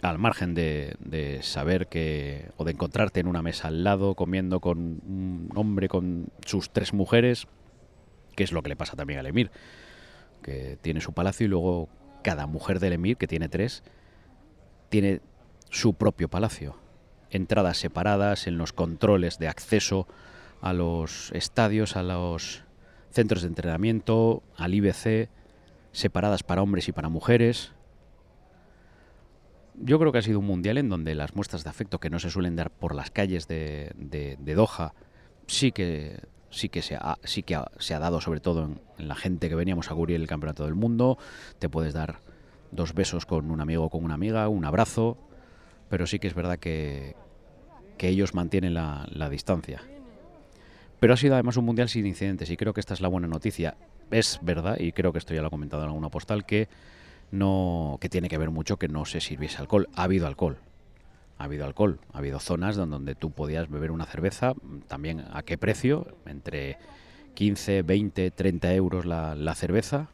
al 0.00 0.18
margen 0.18 0.54
de, 0.54 0.96
de 0.98 1.42
saber 1.42 1.86
que 1.86 2.50
o 2.56 2.64
de 2.64 2.72
encontrarte 2.72 3.20
en 3.20 3.28
una 3.28 3.42
mesa 3.42 3.68
al 3.68 3.84
lado 3.84 4.14
comiendo 4.14 4.60
con 4.60 4.78
un 4.78 5.48
hombre 5.54 5.88
con 5.88 6.28
sus 6.44 6.70
tres 6.70 6.92
mujeres, 6.92 7.46
que 8.34 8.42
es 8.42 8.52
lo 8.52 8.62
que 8.62 8.70
le 8.70 8.76
pasa 8.76 8.96
también 8.96 9.20
al 9.20 9.26
emir, 9.26 9.50
que 10.42 10.76
tiene 10.80 11.00
su 11.00 11.12
palacio 11.12 11.44
y 11.44 11.48
luego 11.48 11.88
cada 12.24 12.46
mujer 12.46 12.80
del 12.80 12.94
emir, 12.94 13.16
que 13.16 13.28
tiene 13.28 13.48
tres, 13.48 13.84
tiene 14.88 15.20
su 15.70 15.94
propio 15.94 16.28
palacio. 16.28 16.76
Entradas 17.30 17.78
separadas 17.78 18.46
en 18.46 18.58
los 18.58 18.72
controles 18.72 19.38
de 19.38 19.48
acceso 19.48 20.08
a 20.62 20.72
los 20.72 21.32
estadios, 21.32 21.96
a 21.96 22.02
los 22.04 22.62
centros 23.10 23.42
de 23.42 23.48
entrenamiento, 23.48 24.42
al 24.56 24.74
IBC, 24.74 25.28
separadas 25.90 26.44
para 26.44 26.62
hombres 26.62 26.88
y 26.88 26.92
para 26.92 27.08
mujeres. 27.08 27.72
Yo 29.74 29.98
creo 29.98 30.12
que 30.12 30.18
ha 30.18 30.22
sido 30.22 30.38
un 30.38 30.46
mundial 30.46 30.78
en 30.78 30.88
donde 30.88 31.14
las 31.16 31.34
muestras 31.34 31.64
de 31.64 31.70
afecto 31.70 31.98
que 31.98 32.10
no 32.10 32.20
se 32.20 32.30
suelen 32.30 32.56
dar 32.56 32.70
por 32.70 32.94
las 32.94 33.10
calles 33.10 33.48
de, 33.48 34.38
Doha 34.38 34.94
sí 35.48 35.72
que 35.72 36.20
sí 36.50 36.68
que 36.68 36.82
se 36.82 36.94
ha, 36.94 37.18
sí 37.24 37.42
que 37.42 37.58
se 37.78 37.94
ha 37.94 37.98
dado 37.98 38.20
sobre 38.20 38.40
todo 38.40 38.64
en, 38.64 39.08
la 39.08 39.16
gente 39.16 39.48
que 39.48 39.54
veníamos 39.56 39.90
a 39.90 39.94
cubrir 39.94 40.20
el 40.20 40.28
campeonato 40.28 40.64
del 40.64 40.74
mundo. 40.74 41.18
Te 41.58 41.68
puedes 41.68 41.92
dar 41.92 42.20
dos 42.70 42.94
besos 42.94 43.26
con 43.26 43.50
un 43.50 43.60
amigo 43.60 43.84
o 43.84 43.90
con 43.90 44.04
una 44.04 44.14
amiga, 44.14 44.48
un 44.48 44.64
abrazo, 44.64 45.18
pero 45.88 46.06
sí 46.06 46.20
que 46.20 46.28
es 46.28 46.34
verdad 46.34 46.58
que, 46.58 47.16
que 47.98 48.08
ellos 48.08 48.34
mantienen 48.34 48.74
la 48.74 49.28
distancia. 49.28 49.82
Pero 51.02 51.14
ha 51.14 51.16
sido 51.16 51.34
además 51.34 51.56
un 51.56 51.64
mundial 51.64 51.88
sin 51.88 52.06
incidentes 52.06 52.48
y 52.48 52.56
creo 52.56 52.72
que 52.72 52.78
esta 52.78 52.94
es 52.94 53.00
la 53.00 53.08
buena 53.08 53.26
noticia. 53.26 53.74
Es 54.12 54.38
verdad, 54.40 54.78
y 54.78 54.92
creo 54.92 55.10
que 55.10 55.18
esto 55.18 55.34
ya 55.34 55.40
lo 55.40 55.48
ha 55.48 55.50
comentado 55.50 55.82
en 55.82 55.88
alguna 55.88 56.10
postal, 56.10 56.46
que 56.46 56.68
no 57.32 57.98
que 58.00 58.08
tiene 58.08 58.28
que 58.28 58.38
ver 58.38 58.50
mucho 58.50 58.76
que 58.76 58.86
no 58.86 59.04
se 59.04 59.20
sirviese 59.20 59.58
alcohol. 59.58 59.88
Ha 59.96 60.04
habido 60.04 60.28
alcohol. 60.28 60.58
Ha 61.38 61.44
habido 61.46 61.64
alcohol. 61.64 61.98
Ha 62.12 62.18
habido 62.18 62.38
zonas 62.38 62.76
donde, 62.76 63.16
tú 63.16 63.32
podías 63.32 63.68
beber 63.68 63.90
una 63.90 64.06
cerveza, 64.06 64.54
también 64.86 65.24
a 65.32 65.42
qué 65.42 65.58
precio, 65.58 66.06
entre 66.24 66.78
15, 67.34 67.82
20, 67.82 68.30
30 68.30 68.72
euros 68.74 69.04
la, 69.04 69.34
la 69.34 69.56
cerveza, 69.56 70.06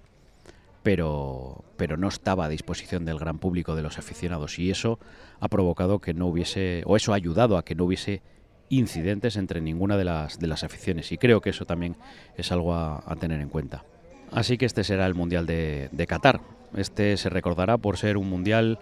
pero, 0.83 1.67
pero 1.77 1.99
no 1.99 2.09
estaba 2.09 2.47
a 2.47 2.49
disposición 2.49 3.05
del 3.05 3.19
gran 3.19 3.39
público 3.41 3.77
de 3.77 3.83
los 3.83 3.99
aficionados 3.99 4.59
y 4.59 4.71
eso 4.71 4.99
ha 5.39 5.49
provocado 5.49 5.99
que 5.99 6.15
no 6.15 6.29
hubiese, 6.29 6.83
o 6.87 6.97
eso 6.97 7.13
ha 7.13 7.17
ayudado 7.17 7.59
a 7.59 7.63
que 7.63 7.75
no 7.75 7.85
hubiese 7.85 8.23
incidentes 8.71 9.37
entre 9.37 9.61
ninguna 9.61 9.97
de 9.97 10.05
las, 10.05 10.39
de 10.39 10.47
las 10.47 10.65
aficiones 10.65 11.13
y 11.13 11.19
creo 11.19 11.41
que 11.41 11.51
eso 11.51 11.65
también 11.65 11.97
es 12.37 12.53
algo 12.53 12.75
a, 12.75 13.03
a 13.07 13.17
tener 13.17 13.41
en 13.41 13.49
cuenta. 13.49 13.85
Así 14.31 14.59
que 14.59 14.67
este 14.67 14.85
será 14.85 15.07
el 15.07 15.15
Mundial 15.15 15.47
de, 15.47 15.89
de 15.93 16.07
Qatar. 16.07 16.41
Este 16.77 17.17
se 17.17 17.31
recordará 17.31 17.79
por 17.79 17.97
ser 17.97 18.17
un 18.17 18.29
Mundial 18.29 18.79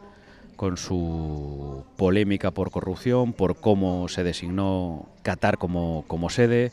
con 0.57 0.77
su 0.77 1.85
polémica 1.96 2.51
por 2.51 2.70
corrupción, 2.70 3.33
por 3.33 3.61
cómo 3.61 4.09
se 4.09 4.25
designó 4.25 5.07
Qatar 5.22 5.59
como, 5.59 6.05
como 6.09 6.31
sede, 6.31 6.72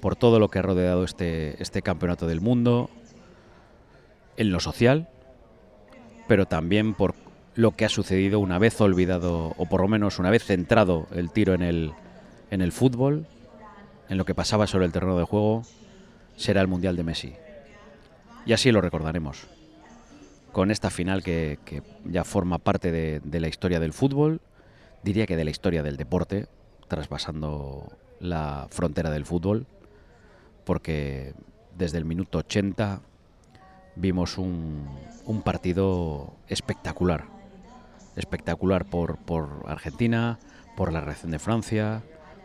por 0.00 0.16
todo 0.16 0.40
lo 0.40 0.48
que 0.48 0.58
ha 0.58 0.62
rodeado 0.62 1.04
este, 1.04 1.62
este 1.62 1.80
campeonato 1.80 2.26
del 2.26 2.40
mundo, 2.40 2.90
en 4.36 4.50
lo 4.50 4.58
social, 4.60 5.08
pero 6.26 6.46
también 6.46 6.94
por 6.94 7.14
lo 7.54 7.72
que 7.72 7.84
ha 7.84 7.88
sucedido 7.88 8.40
una 8.40 8.58
vez 8.58 8.80
olvidado, 8.80 9.54
o 9.56 9.66
por 9.66 9.82
lo 9.82 9.88
menos 9.88 10.18
una 10.18 10.30
vez 10.30 10.44
centrado 10.44 11.06
el 11.14 11.30
tiro 11.30 11.54
en 11.54 11.62
el, 11.62 11.92
en 12.52 12.60
el 12.60 12.70
fútbol, 12.70 13.24
en 14.10 14.18
lo 14.18 14.26
que 14.26 14.34
pasaba 14.34 14.66
sobre 14.66 14.84
el 14.84 14.92
terreno 14.92 15.16
de 15.16 15.24
juego, 15.24 15.62
será 16.36 16.60
el 16.60 16.68
Mundial 16.68 16.96
de 16.96 17.02
Messi. 17.02 17.32
Y 18.44 18.52
así 18.52 18.70
lo 18.70 18.82
recordaremos. 18.82 19.46
Con 20.52 20.70
esta 20.70 20.90
final 20.90 21.22
que, 21.22 21.58
ya 22.04 22.24
forma 22.24 22.58
parte 22.58 22.92
de, 22.92 23.40
la 23.40 23.48
historia 23.48 23.80
del 23.80 23.94
fútbol, 23.94 24.42
diría 25.02 25.26
que 25.26 25.36
de 25.36 25.44
la 25.44 25.50
historia 25.50 25.82
del 25.82 25.96
deporte, 25.96 26.46
traspasando 26.88 27.90
la 28.20 28.66
frontera 28.68 29.08
del 29.08 29.24
fútbol, 29.24 29.66
porque 30.66 31.32
desde 31.78 31.96
el 31.96 32.04
minuto 32.04 32.36
80 32.36 33.00
vimos 33.96 34.36
un, 34.36 34.90
un 35.24 35.40
partido 35.40 36.34
espectacular. 36.48 37.24
Espectacular 38.14 38.84
por, 38.84 39.16
por 39.16 39.64
Argentina, 39.68 40.38
por 40.76 40.92
la 40.92 41.00
reacción 41.00 41.30
de 41.30 41.38
Francia, 41.38 42.02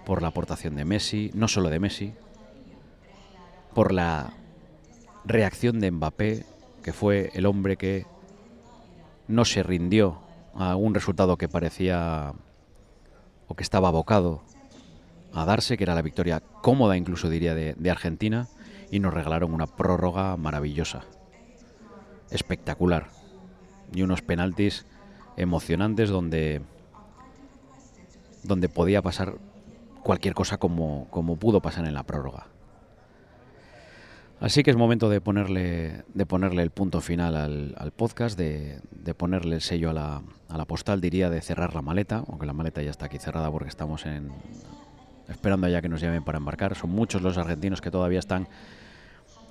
por 0.08 0.22
la 0.22 0.30
aportación 0.30 0.78
de 0.78 0.86
Messi, 0.86 1.32
no 1.34 1.50
solo 1.50 1.70
de 1.70 1.82
Messi, 1.82 2.14
por 3.74 3.92
la 3.92 4.32
reacción 5.26 5.82
de 5.82 5.92
Mbappé, 5.92 6.46
que 6.82 6.94
fue 6.94 7.30
el 7.34 7.46
hombre 7.46 7.76
que 7.76 8.06
no 9.28 9.44
se 9.44 9.64
rindió 9.64 10.20
a 10.56 10.78
un 10.78 10.94
resultado 10.94 11.36
que 11.36 11.50
parecía 11.50 12.32
o 13.50 13.56
que 13.56 13.64
estaba 13.64 13.90
abocado 13.90 14.44
a 15.34 15.44
darse, 15.44 15.76
que 15.76 15.84
era 15.84 15.94
la 15.94 16.02
victoria 16.02 16.42
cómoda 16.62 16.96
incluso 16.96 17.30
diría 17.30 17.54
de, 17.54 17.74
de 17.74 17.92
Argentina, 17.92 18.48
y 18.90 19.02
nos 19.02 19.14
regalaron 19.14 19.54
una 19.54 19.68
prórroga 19.68 20.38
maravillosa, 20.38 21.04
espectacular, 22.32 23.10
y 23.94 24.04
unos 24.04 24.22
penaltis 24.22 24.86
emocionantes 25.36 26.10
donde, 26.10 26.62
donde 28.44 28.70
podía 28.70 29.02
pasar 29.02 29.36
cualquier 30.08 30.34
cosa 30.34 30.58
como, 30.58 31.08
como 31.10 31.36
pudo 31.36 31.60
pasar 31.62 31.86
en 31.86 31.94
la 31.94 32.04
prórroga. 32.04 32.48
Así 34.40 34.64
que 34.64 34.72
es 34.72 34.78
momento 34.78 35.10
de 35.10 35.20
ponerle, 35.20 36.06
de 36.14 36.26
ponerle 36.26 36.64
el 36.64 36.72
punto 36.72 37.02
final 37.02 37.36
al, 37.36 37.76
al 37.78 37.92
podcast, 37.92 38.38
de, 38.38 38.80
de, 38.92 39.14
ponerle 39.14 39.56
el 39.56 39.62
sello 39.62 39.90
a 39.90 39.94
la, 39.94 40.22
a 40.48 40.58
la, 40.58 40.64
postal, 40.64 41.02
diría 41.02 41.30
de 41.30 41.42
cerrar 41.42 41.76
la 41.76 41.82
maleta, 41.82 42.24
aunque 42.26 42.46
la 42.46 42.54
maleta 42.54 42.82
ya 42.82 42.90
está 42.90 43.08
aquí 43.08 43.18
cerrada 43.18 43.52
porque 43.52 43.68
estamos 43.68 44.06
en, 44.06 44.32
esperando 45.28 45.68
ya 45.68 45.82
que 45.82 45.90
nos 45.90 46.00
llamen 46.00 46.24
para 46.24 46.38
embarcar. 46.38 46.76
Son 46.76 46.90
muchos 46.90 47.22
los 47.22 47.38
argentinos 47.38 47.82
que 47.82 47.92
todavía 47.92 48.20
están 48.20 48.48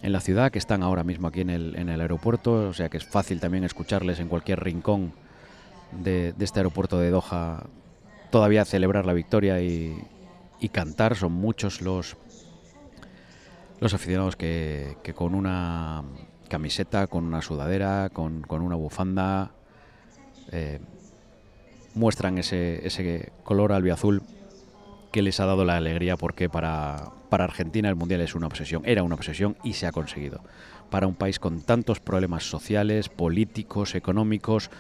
en 0.01 0.11
la 0.11 0.21
ciudad, 0.21 0.51
que 0.51 0.59
están 0.59 0.83
ahora 0.83 1.05
mismo 1.05 1.29
aquí 1.29 1.43
en 1.43 1.51
el, 1.51 1.77
en 1.77 1.91
el 1.91 2.01
aeropuerto, 2.01 2.67
o 2.67 2.73
sea 2.73 2.89
que 2.89 2.97
es 2.97 3.05
fácil 3.05 3.41
también 3.41 3.65
escucharles 3.65 4.21
en 4.21 4.29
cualquier 4.29 4.65
rincón 4.65 5.13
de, 5.93 6.33
de 6.33 6.45
este 6.47 6.61
aeropuerto 6.61 6.99
de 6.99 7.11
Doha, 7.11 7.65
todavía 8.31 8.65
celebrar 8.65 9.05
la 9.05 9.13
victoria 9.13 9.61
y, 9.61 9.95
y 10.61 10.69
cantar. 10.69 11.17
Son 11.17 11.33
muchos 11.33 11.81
los 11.81 12.17
los 13.81 13.93
aficionados 13.93 14.37
que, 14.37 14.97
que, 15.03 15.13
con 15.13 15.35
una 15.35 16.03
camiseta, 16.49 17.07
con 17.07 17.25
una 17.25 17.43
sudadera, 17.43 18.09
con, 18.11 18.43
con 18.43 18.63
una 18.63 18.75
bufanda, 18.75 19.51
eh, 20.51 20.81
muestran 21.95 22.39
ese, 22.39 22.87
ese 22.87 23.33
color 23.43 23.73
albiazul 23.73 24.23
que 25.13 25.23
les 25.23 25.41
ha 25.41 25.47
dado 25.47 25.65
la 25.65 25.77
alegría 25.77 26.17
porque 26.17 26.49
para, 26.49 27.11
para 27.31 27.45
Argentina 27.45 27.89
el 27.89 27.97
Mundial 27.97 28.21
es 28.21 28.35
una 28.35 28.47
obsesión, 28.47 28.83
era 28.85 29.03
una 29.03 29.15
obsesión 29.15 29.57
y 29.63 29.75
se 29.75 29.87
ha 29.87 29.93
conseguido. 29.93 30.43
Para 30.91 31.07
un 31.07 31.15
país 31.15 31.39
con 31.39 31.63
tantos 31.63 32.01
problemas 32.01 32.45
sociales, 32.49 33.09
políticos, 33.09 33.95
económicos, 33.95 34.71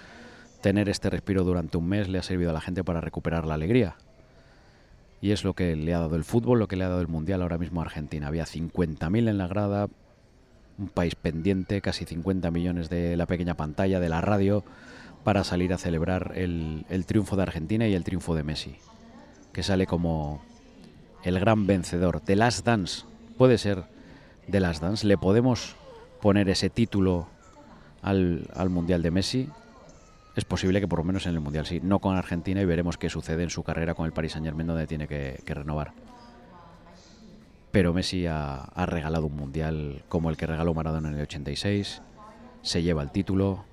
tener 0.60 0.88
este 0.88 1.10
respiro 1.10 1.42
durante 1.42 1.76
un 1.76 1.88
mes 1.88 2.08
le 2.08 2.18
ha 2.18 2.22
servido 2.22 2.50
a 2.50 2.52
la 2.52 2.60
gente 2.60 2.84
para 2.84 3.00
recuperar 3.00 3.46
la 3.46 3.54
alegría. 3.54 3.96
Y 5.20 5.31
es 5.31 5.44
lo 5.44 5.55
que 5.55 5.76
le 5.76 5.94
ha 5.94 6.00
dado 6.00 6.16
el 6.16 6.24
fútbol, 6.24 6.59
lo 6.59 6.68
que 6.68 6.76
le 6.76 6.85
ha 6.85 6.88
dado 6.88 7.00
el 7.00 7.09
Mundial 7.09 7.42
ahora 7.42 7.59
mismo 7.59 7.81
a 7.81 7.85
Argentina. 7.85 8.29
Había 8.29 8.44
50.000 8.44 9.29
en 9.29 9.38
la 9.38 9.46
grada, 9.46 9.88
un 10.79 10.88
país 10.88 11.14
pendiente, 11.14 11.81
casi 11.81 12.05
50 12.05 12.50
millones 12.50 12.90
de 12.90 13.16
la 13.16 13.26
pequeña 13.26 13.55
pantalla, 13.55 13.98
de 13.98 14.09
la 14.09 14.20
radio, 14.20 14.62
para 15.24 15.42
salir 15.42 15.72
a 15.72 15.79
celebrar 15.79 16.33
el, 16.37 16.85
triunfo 17.07 17.37
de 17.37 17.42
Argentina 17.42 17.88
y 17.88 17.94
el 17.94 18.05
triunfo 18.05 18.35
de 18.35 18.44
Messi, 18.44 18.76
que 19.52 19.62
sale 19.62 19.87
como 19.87 20.42
el 21.24 21.40
gran 21.40 21.66
vencedor. 21.66 22.20
The 22.20 22.37
Last 22.37 22.64
Dance, 22.64 23.05
puede 23.37 23.59
ser 23.59 23.85
The 24.50 24.61
Last 24.61 24.83
Dance, 24.83 25.07
le 25.07 25.18
podemos 25.18 25.74
poner 26.20 26.48
ese 26.48 26.70
título 26.70 27.26
al 28.02 28.70
Mundial 28.70 29.02
de 29.02 29.11
Messi, 29.11 29.48
es 30.37 30.44
posible 30.44 30.81
que 30.81 30.87
por 30.87 30.99
lo 30.99 31.05
menos 31.05 31.27
en 31.27 31.35
el 31.35 31.40
Mundial 31.40 31.66
sí, 31.66 31.81
no 31.83 31.99
con 31.99 32.14
Argentina 32.14 32.61
y 32.61 32.66
veremos 32.66 32.99
qué 32.99 33.09
sucede 33.09 33.42
en 33.42 33.51
su 33.51 33.62
carrera 33.62 33.94
con 33.94 34.05
el 34.05 34.12
Paris 34.12 34.33
Saint 34.33 34.46
Germain 34.46 34.66
donde 34.66 34.87
tiene 34.87 35.09
que, 35.09 35.40
renovar. 35.46 35.94
Pero 37.72 37.94
Messi 37.94 38.27
ha, 38.27 38.57
ha, 38.57 38.87
regalado 38.87 39.27
un 39.27 39.35
Mundial 39.35 40.05
como 40.11 40.29
el 40.29 40.37
que 40.37 40.46
regaló 40.46 40.75
Maradona 40.75 41.09
en 41.09 41.14
el 41.14 41.22
86, 41.22 42.03
se 42.61 42.83
lleva 42.83 43.03
el 43.03 43.11
título, 43.12 43.64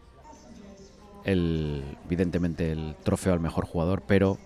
el, 1.25 1.83
evidentemente 2.05 2.71
el 2.71 2.95
trofeo 3.03 3.33
al 3.33 3.41
mejor 3.41 3.65
jugador, 3.65 4.03
pero 4.07 4.37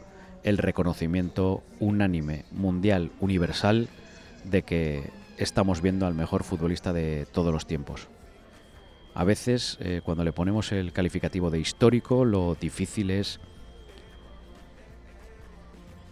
el 0.44 0.58
reconocimiento 0.58 1.64
unánime, 1.80 2.46
mundial, 2.52 3.12
universal, 3.20 3.90
de 4.44 4.64
que 4.64 5.12
estamos 5.38 5.82
viendo 5.82 6.08
al 6.08 6.16
mejor 6.16 6.44
futbolista 6.44 6.94
de 6.94 7.28
todos 7.32 7.54
los 7.54 7.68
tiempos. 7.68 8.08
A 9.18 9.24
veces, 9.24 9.80
eh, 9.80 10.02
cuando 10.06 10.24
le 10.24 10.32
ponemos 10.32 10.72
el 10.72 10.94
calificativo 10.94 11.50
de 11.50 11.60
histórico, 11.60 12.24
lo 12.24 12.54
difícil 12.54 13.10
es 13.10 13.40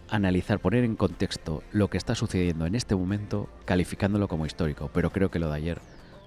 analizar, 0.08 0.58
poner 0.58 0.82
en 0.82 0.96
contexto 0.96 1.62
lo 1.70 1.88
que 1.88 1.98
está 1.98 2.16
sucediendo 2.16 2.66
en 2.66 2.74
este 2.74 2.96
momento, 2.96 3.48
calificándolo 3.64 4.26
como 4.26 4.44
histórico. 4.44 4.90
Pero 4.92 5.10
creo 5.10 5.30
que 5.30 5.38
lo 5.38 5.48
de 5.48 5.54
ayer 5.54 5.80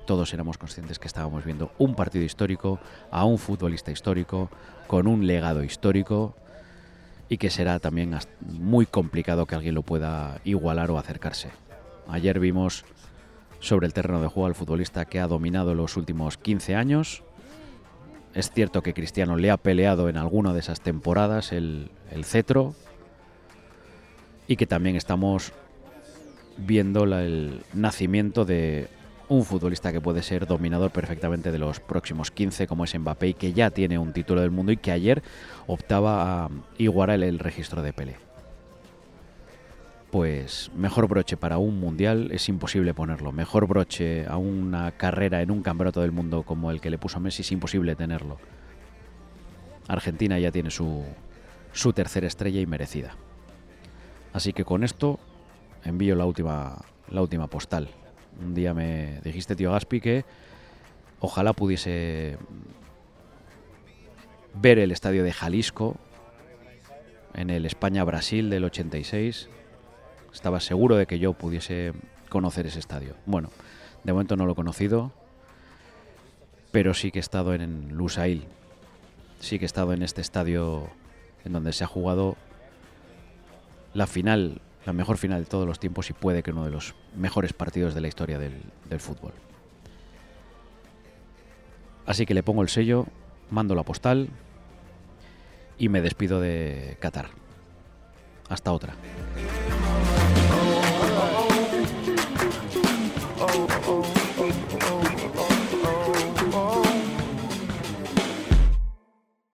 todos 0.08 0.34
éramos 0.34 0.58
conscientes 0.58 1.00
que 1.00 1.08
estábamos 1.10 1.44
viendo 1.44 1.74
un 1.80 1.96
partido 1.96 2.24
histórico, 2.24 2.80
a 3.12 3.26
un 3.26 3.40
futbolista 3.40 3.92
histórico, 3.92 4.50
con 4.88 5.06
un 5.06 5.28
legado 5.28 5.66
histórico 5.66 6.34
y 7.28 7.40
que 7.40 7.50
será 7.50 7.80
también 7.80 8.18
muy 8.40 8.86
complicado 8.86 9.48
que 9.48 9.56
alguien 9.56 9.76
lo 9.76 9.82
pueda 9.82 10.40
igualar 10.46 10.92
o 10.92 10.98
acercarse. 10.98 11.50
Ayer 12.08 12.40
vimos 12.40 12.86
sobre 13.60 13.88
el 13.88 13.94
terreno 13.94 14.22
de 14.22 14.28
juego 14.28 14.48
al 14.48 14.56
futbolista 14.56 15.06
que 15.06 15.20
ha 15.20 15.28
dominado 15.28 15.74
los 15.74 15.98
últimos 15.98 16.38
15 16.38 16.76
años. 16.76 17.24
Es 18.34 18.52
cierto 18.52 18.82
que 18.82 18.94
Cristiano 18.94 19.36
le 19.38 19.52
ha 19.52 19.58
peleado 19.58 20.10
en 20.10 20.18
alguna 20.18 20.54
de 20.54 20.60
esas 20.60 20.82
temporadas 20.82 21.52
el, 21.52 21.90
el 22.12 22.26
cetro, 22.26 22.76
y 24.48 24.56
que 24.56 24.66
también 24.66 24.96
estamos 24.96 25.54
viendo 26.58 27.04
el 27.04 27.62
nacimiento 27.74 28.46
de 28.46 28.88
un 29.30 29.46
futbolista 29.46 29.92
que 29.92 30.02
puede 30.02 30.24
ser 30.24 30.48
dominador 30.48 30.90
perfectamente 30.90 31.52
de 31.52 31.60
los 31.60 31.80
próximos 31.80 32.32
15, 32.32 32.66
como 32.66 32.84
es 32.84 32.98
Mbappé, 32.98 33.28
y 33.28 33.34
que 33.36 33.54
ya 33.54 33.70
tiene 33.70 34.00
un 34.00 34.12
título 34.12 34.42
del 34.42 34.50
mundo 34.50 34.72
y 34.72 34.78
que 34.78 34.92
ayer 34.92 35.22
optaba 35.68 36.46
a 36.46 36.50
igualar 36.80 37.22
el 37.22 37.38
registro 37.38 37.84
de 37.84 37.94
Pelé. 37.94 38.29
Pues 40.12 40.72
mejor 40.76 41.08
broche 41.08 41.38
para 41.38 41.60
un 41.60 41.80
mundial 41.80 42.32
es 42.32 42.50
imposible 42.50 42.96
ponerlo. 42.96 43.32
Mejor 43.32 43.68
broche 43.68 44.26
a 44.26 44.38
una 44.38 44.92
carrera 44.92 45.42
en 45.44 45.52
un 45.52 45.62
campeonato 45.62 46.02
del 46.02 46.12
mundo 46.12 46.42
como 46.44 46.72
el 46.72 46.82
que 46.82 46.90
le 46.90 46.98
puso 46.98 47.18
a 47.18 47.20
Messi 47.20 47.44
es 47.44 47.52
imposible 47.52 47.96
tenerlo. 47.96 48.38
Argentina 49.88 50.40
ya 50.40 50.52
tiene 50.52 50.72
su, 50.72 51.04
su 51.74 51.94
tercera 51.94 52.26
estrella 52.26 52.60
y 52.60 52.66
merecida. 52.66 53.16
Así 54.34 54.52
que 54.52 54.66
con 54.66 54.84
esto 54.84 55.20
envío 55.84 56.16
la 56.16 56.26
última, 56.26 56.82
la 57.10 57.22
última 57.22 57.48
postal. 57.48 57.90
Un 58.42 58.56
día 58.56 58.74
me 58.74 59.20
dijiste, 59.24 59.56
tío 59.56 59.72
Gaspi, 59.72 60.02
que 60.02 60.26
ojalá 61.20 61.54
pudiese 61.54 62.38
ver 64.56 64.80
el 64.80 64.92
estadio 64.92 65.24
de 65.24 65.34
Jalisco 65.34 65.98
en 67.34 67.52
el 67.52 67.66
España-Brasil 67.66 68.50
del 68.50 68.64
86. 68.64 69.50
Estaba 70.34 70.60
seguro 70.60 70.96
de 70.96 71.06
que 71.06 71.20
yo 71.20 71.34
pudiese 71.34 71.94
conocer 72.30 72.68
ese 72.68 72.80
estadio. 72.80 73.16
Bueno, 73.26 73.50
de 74.04 74.14
momento 74.14 74.36
no 74.36 74.46
lo 74.46 74.54
he 74.54 74.56
conocido, 74.56 75.12
pero 76.72 76.94
sí 76.94 77.12
que 77.12 77.20
he 77.20 77.22
estado 77.22 77.54
en 77.54 77.90
Lusail. 77.96 78.46
Sí 79.40 79.58
que 79.58 79.66
he 79.66 79.68
estado 79.68 79.94
en 79.94 80.04
este 80.04 80.22
estadio 80.22 80.90
en 81.46 81.54
donde 81.54 81.74
se 81.74 81.84
ha 81.84 81.88
jugado 81.88 82.36
la 83.94 84.08
final, 84.08 84.62
la 84.86 84.94
mejor 84.94 85.18
final 85.18 85.44
de 85.44 85.50
todos 85.50 85.66
los 85.66 85.80
tiempos 85.80 86.10
y 86.10 86.14
puede 86.14 86.44
que 86.44 86.52
uno 86.52 86.66
de 86.66 86.72
los 86.72 86.94
mejores 87.16 87.54
partidos 87.54 87.94
de 87.96 88.02
la 88.02 88.08
historia 88.08 88.38
del, 88.38 88.62
del 88.90 89.00
fútbol. 89.00 89.34
Así 92.06 92.26
que 92.26 92.34
le 92.34 92.44
pongo 92.44 92.62
el 92.62 92.70
sello, 92.70 93.06
mando 93.50 93.76
la 93.76 93.84
postal 93.84 94.30
y 95.78 95.90
me 95.90 96.02
despido 96.02 96.40
de 96.42 96.98
Qatar. 97.00 97.30
Hasta 98.50 98.72
otra. 98.72 98.96